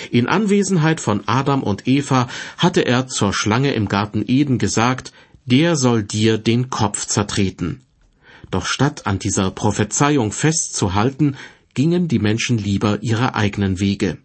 In 0.09 0.27
Anwesenheit 0.27 0.99
von 0.99 1.27
Adam 1.27 1.63
und 1.63 1.87
Eva 1.87 2.27
hatte 2.57 2.81
er 2.81 3.07
zur 3.07 3.33
Schlange 3.33 3.73
im 3.73 3.87
Garten 3.87 4.23
Eden 4.27 4.57
gesagt, 4.57 5.13
der 5.45 5.75
soll 5.75 6.03
dir 6.03 6.37
den 6.37 6.69
Kopf 6.69 7.05
zertreten. 7.05 7.81
Doch 8.51 8.65
statt 8.65 9.07
an 9.07 9.17
dieser 9.17 9.49
Prophezeiung 9.49 10.31
festzuhalten, 10.31 11.37
gingen 11.73 12.09
die 12.09 12.19
Menschen 12.19 12.57
lieber 12.57 13.01
ihre 13.01 13.33
eigenen 13.33 13.79
Wege. 13.79 14.17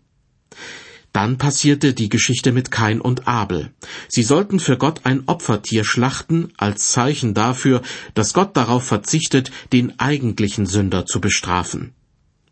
Dann 1.12 1.38
passierte 1.38 1.94
die 1.94 2.10
Geschichte 2.10 2.52
mit 2.52 2.70
Kain 2.70 3.00
und 3.00 3.26
Abel. 3.26 3.72
Sie 4.08 4.22
sollten 4.22 4.60
für 4.60 4.76
Gott 4.76 5.02
ein 5.04 5.22
Opfertier 5.26 5.84
schlachten, 5.84 6.52
als 6.58 6.90
Zeichen 6.90 7.32
dafür, 7.32 7.80
dass 8.12 8.34
Gott 8.34 8.54
darauf 8.56 8.84
verzichtet, 8.84 9.50
den 9.72 9.98
eigentlichen 9.98 10.66
Sünder 10.66 11.06
zu 11.06 11.20
bestrafen. 11.20 11.94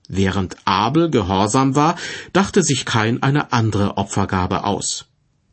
Während 0.08 0.56
Abel 0.64 1.10
gehorsam 1.10 1.74
war, 1.74 1.96
dachte 2.32 2.62
sich 2.62 2.87
Kain 2.87 3.22
eine 3.22 3.52
andere 3.52 3.98
Opfergabe 3.98 4.64
aus. 4.64 5.06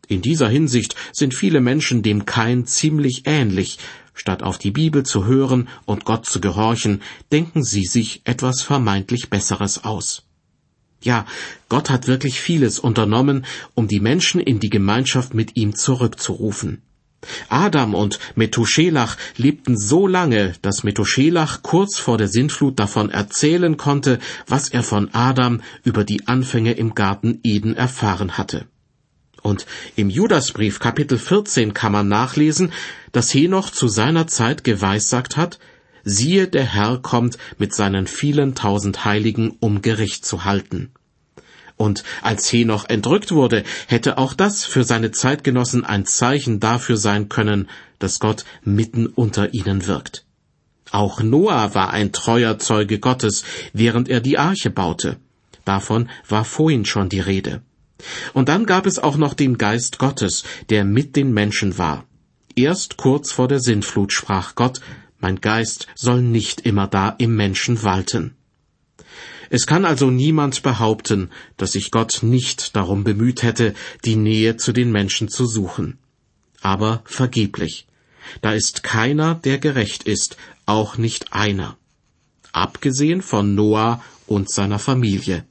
In 0.08 0.22
dieser 0.22 0.50
Hinsicht 0.50 0.96
sind 1.14 1.34
viele 1.34 1.62
Menschen 1.62 2.04
dem 2.04 2.26
Kain 2.26 2.66
ziemlich 2.66 3.24
ähnlich. 3.26 3.78
Statt 4.14 4.44
auf 4.44 4.58
die 4.58 4.72
Bibel 4.72 5.04
zu 5.04 5.26
hören 5.26 5.70
und 5.86 6.06
Gott 6.06 6.26
zu 6.26 6.42
gehorchen, 6.42 7.02
denken 7.32 7.64
sie 7.64 7.86
sich 7.86 8.22
etwas 8.26 8.62
vermeintlich 8.62 9.30
Besseres 9.30 9.84
aus. 9.84 10.24
Ja, 11.02 11.26
Gott 11.70 11.90
hat 11.90 12.08
wirklich 12.08 12.40
vieles 12.40 12.78
unternommen, 12.78 13.46
um 13.74 13.88
die 13.88 14.00
Menschen 14.00 14.40
in 14.40 14.60
die 14.60 14.70
Gemeinschaft 14.70 15.34
mit 15.34 15.56
ihm 15.56 15.76
zurückzurufen. 15.76 16.84
Adam 17.50 17.94
und 17.94 18.20
Methuselach 18.36 19.18
lebten 19.38 19.78
so 19.78 20.08
lange, 20.08 20.54
dass 20.62 20.84
Methuselach 20.84 21.62
kurz 21.62 21.98
vor 21.98 22.18
der 22.18 22.28
Sintflut 22.28 22.80
davon 22.80 23.10
erzählen 23.10 23.78
konnte, 23.78 24.20
was 24.48 24.70
er 24.70 24.84
von 24.84 25.14
Adam 25.14 25.62
über 25.84 26.04
die 26.04 26.28
Anfänge 26.28 26.74
im 26.74 26.96
Garten 26.96 27.40
Eden 27.44 27.76
erfahren 27.76 28.38
hatte. 28.38 28.66
Und 29.42 29.66
im 29.96 30.10
Judasbrief 30.10 30.80
Kapitel 30.80 31.18
14 31.18 31.74
kann 31.74 31.92
man 31.92 32.08
nachlesen, 32.08 32.72
dass 33.12 33.34
Henoch 33.34 33.72
zu 33.72 33.88
seiner 33.88 34.28
Zeit 34.28 34.64
geweissagt 34.64 35.36
hat, 35.36 35.60
siehe, 36.04 36.48
der 36.48 36.66
Herr 36.66 37.00
kommt 37.00 37.38
mit 37.58 37.74
seinen 37.74 38.08
vielen 38.08 38.56
tausend 38.56 39.06
Heiligen, 39.06 39.58
um 39.60 39.82
Gericht 39.82 40.26
zu 40.26 40.46
halten. 40.46 40.92
Und 41.76 42.04
als 42.22 42.52
Henoch 42.52 42.86
entrückt 42.88 43.32
wurde, 43.32 43.64
hätte 43.88 44.20
auch 44.20 44.34
das 44.34 44.66
für 44.66 44.84
seine 44.84 45.12
Zeitgenossen 45.12 45.84
ein 45.84 46.06
Zeichen 46.06 46.60
dafür 46.60 46.98
sein 46.98 47.28
können, 47.28 47.70
dass 47.98 48.20
Gott 48.20 48.46
mitten 48.64 49.08
unter 49.08 49.54
ihnen 49.56 49.88
wirkt. 49.88 50.26
Auch 50.92 51.22
Noah 51.22 51.74
war 51.74 51.92
ein 51.92 52.12
treuer 52.12 52.60
Zeuge 52.60 53.00
Gottes, 53.00 53.44
während 53.74 54.10
er 54.10 54.20
die 54.20 54.38
Arche 54.38 54.70
baute. 54.70 55.18
Davon 55.66 56.10
war 56.28 56.46
vorhin 56.46 56.86
schon 56.86 57.10
die 57.10 57.20
Rede. 57.20 57.62
Und 58.34 58.50
dann 58.50 58.66
gab 58.66 58.86
es 58.86 59.00
auch 59.00 59.18
noch 59.18 59.34
den 59.34 59.58
Geist 59.58 60.00
Gottes, 60.00 60.44
der 60.70 60.86
mit 60.86 61.16
den 61.16 61.34
Menschen 61.34 61.78
war. 61.78 62.06
Erst 62.56 62.98
kurz 62.98 63.32
vor 63.32 63.48
der 63.48 63.60
Sintflut 63.60 64.12
sprach 64.14 64.56
Gott, 64.56 64.82
mein 65.20 65.40
Geist 65.40 65.88
soll 65.96 66.22
nicht 66.22 66.62
immer 66.62 66.88
da 66.88 67.10
im 67.18 67.36
Menschen 67.36 67.84
walten. 67.84 68.36
Es 69.50 69.68
kann 69.68 69.84
also 69.84 70.10
niemand 70.10 70.64
behaupten, 70.64 71.30
dass 71.58 71.74
sich 71.74 71.92
Gott 71.92 72.20
nicht 72.22 72.76
darum 72.76 73.04
bemüht 73.04 73.44
hätte, 73.44 73.74
die 74.06 74.16
Nähe 74.16 74.56
zu 74.56 74.72
den 74.72 74.92
Menschen 74.92 75.28
zu 75.28 75.46
suchen. 75.46 76.00
Aber 76.62 77.02
vergeblich. 77.04 77.86
Da 78.42 78.54
ist 78.54 78.82
keiner, 78.82 79.36
der 79.36 79.60
gerecht 79.60 80.04
ist, 80.04 80.38
auch 80.66 80.98
nicht 80.98 81.34
einer. 81.34 81.78
Abgesehen 82.54 83.22
von 83.22 83.54
Noah 83.54 84.02
und 84.26 84.50
seiner 84.50 84.80
Familie. 84.80 85.46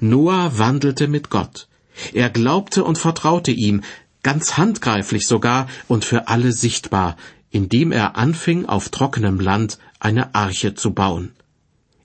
Noah 0.00 0.58
wandelte 0.58 1.08
mit 1.08 1.30
Gott. 1.30 1.68
Er 2.12 2.30
glaubte 2.30 2.84
und 2.84 2.98
vertraute 2.98 3.50
ihm, 3.50 3.82
ganz 4.22 4.56
handgreiflich 4.56 5.26
sogar 5.26 5.66
und 5.88 6.04
für 6.04 6.28
alle 6.28 6.52
sichtbar, 6.52 7.16
indem 7.50 7.92
er 7.92 8.16
anfing, 8.16 8.66
auf 8.66 8.88
trockenem 8.88 9.40
Land 9.40 9.78
eine 9.98 10.34
Arche 10.34 10.74
zu 10.74 10.92
bauen. 10.92 11.32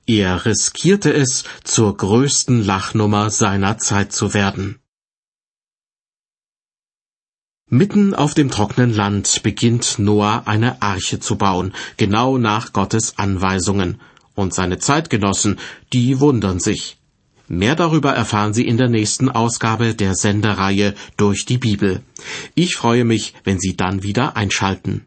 Er 0.08 0.46
riskierte 0.46 1.14
es, 1.14 1.44
zur 1.64 1.98
größten 1.98 2.64
Lachnummer 2.64 3.30
seiner 3.30 3.78
Zeit 3.78 4.14
zu 4.14 4.34
werden. 4.34 4.80
Mitten 7.68 8.14
auf 8.14 8.36
dem 8.36 8.52
trockenen 8.52 8.94
Land 8.94 9.42
beginnt 9.42 9.98
Noah 9.98 10.44
eine 10.46 10.84
Arche 10.84 11.20
zu 11.20 11.36
bauen, 11.36 11.74
genau 11.98 12.38
nach 12.38 12.74
Gottes 12.74 13.18
Anweisungen, 13.18 14.00
und 14.36 14.54
seine 14.54 14.78
Zeitgenossen, 14.78 15.60
die 15.92 16.20
wundern 16.20 16.60
sich. 16.60 16.98
Mehr 17.48 17.76
darüber 17.76 18.14
erfahren 18.14 18.54
Sie 18.54 18.68
in 18.68 18.78
der 18.78 18.90
nächsten 18.90 19.30
Ausgabe 19.30 19.94
der 19.94 20.16
Sendereihe 20.16 20.96
durch 21.18 21.46
die 21.46 21.58
Bibel. 21.58 22.02
Ich 22.56 22.76
freue 22.76 23.06
mich, 23.06 23.34
wenn 23.44 23.60
Sie 23.60 23.78
dann 23.78 24.04
wieder 24.04 24.36
einschalten. 24.36 25.06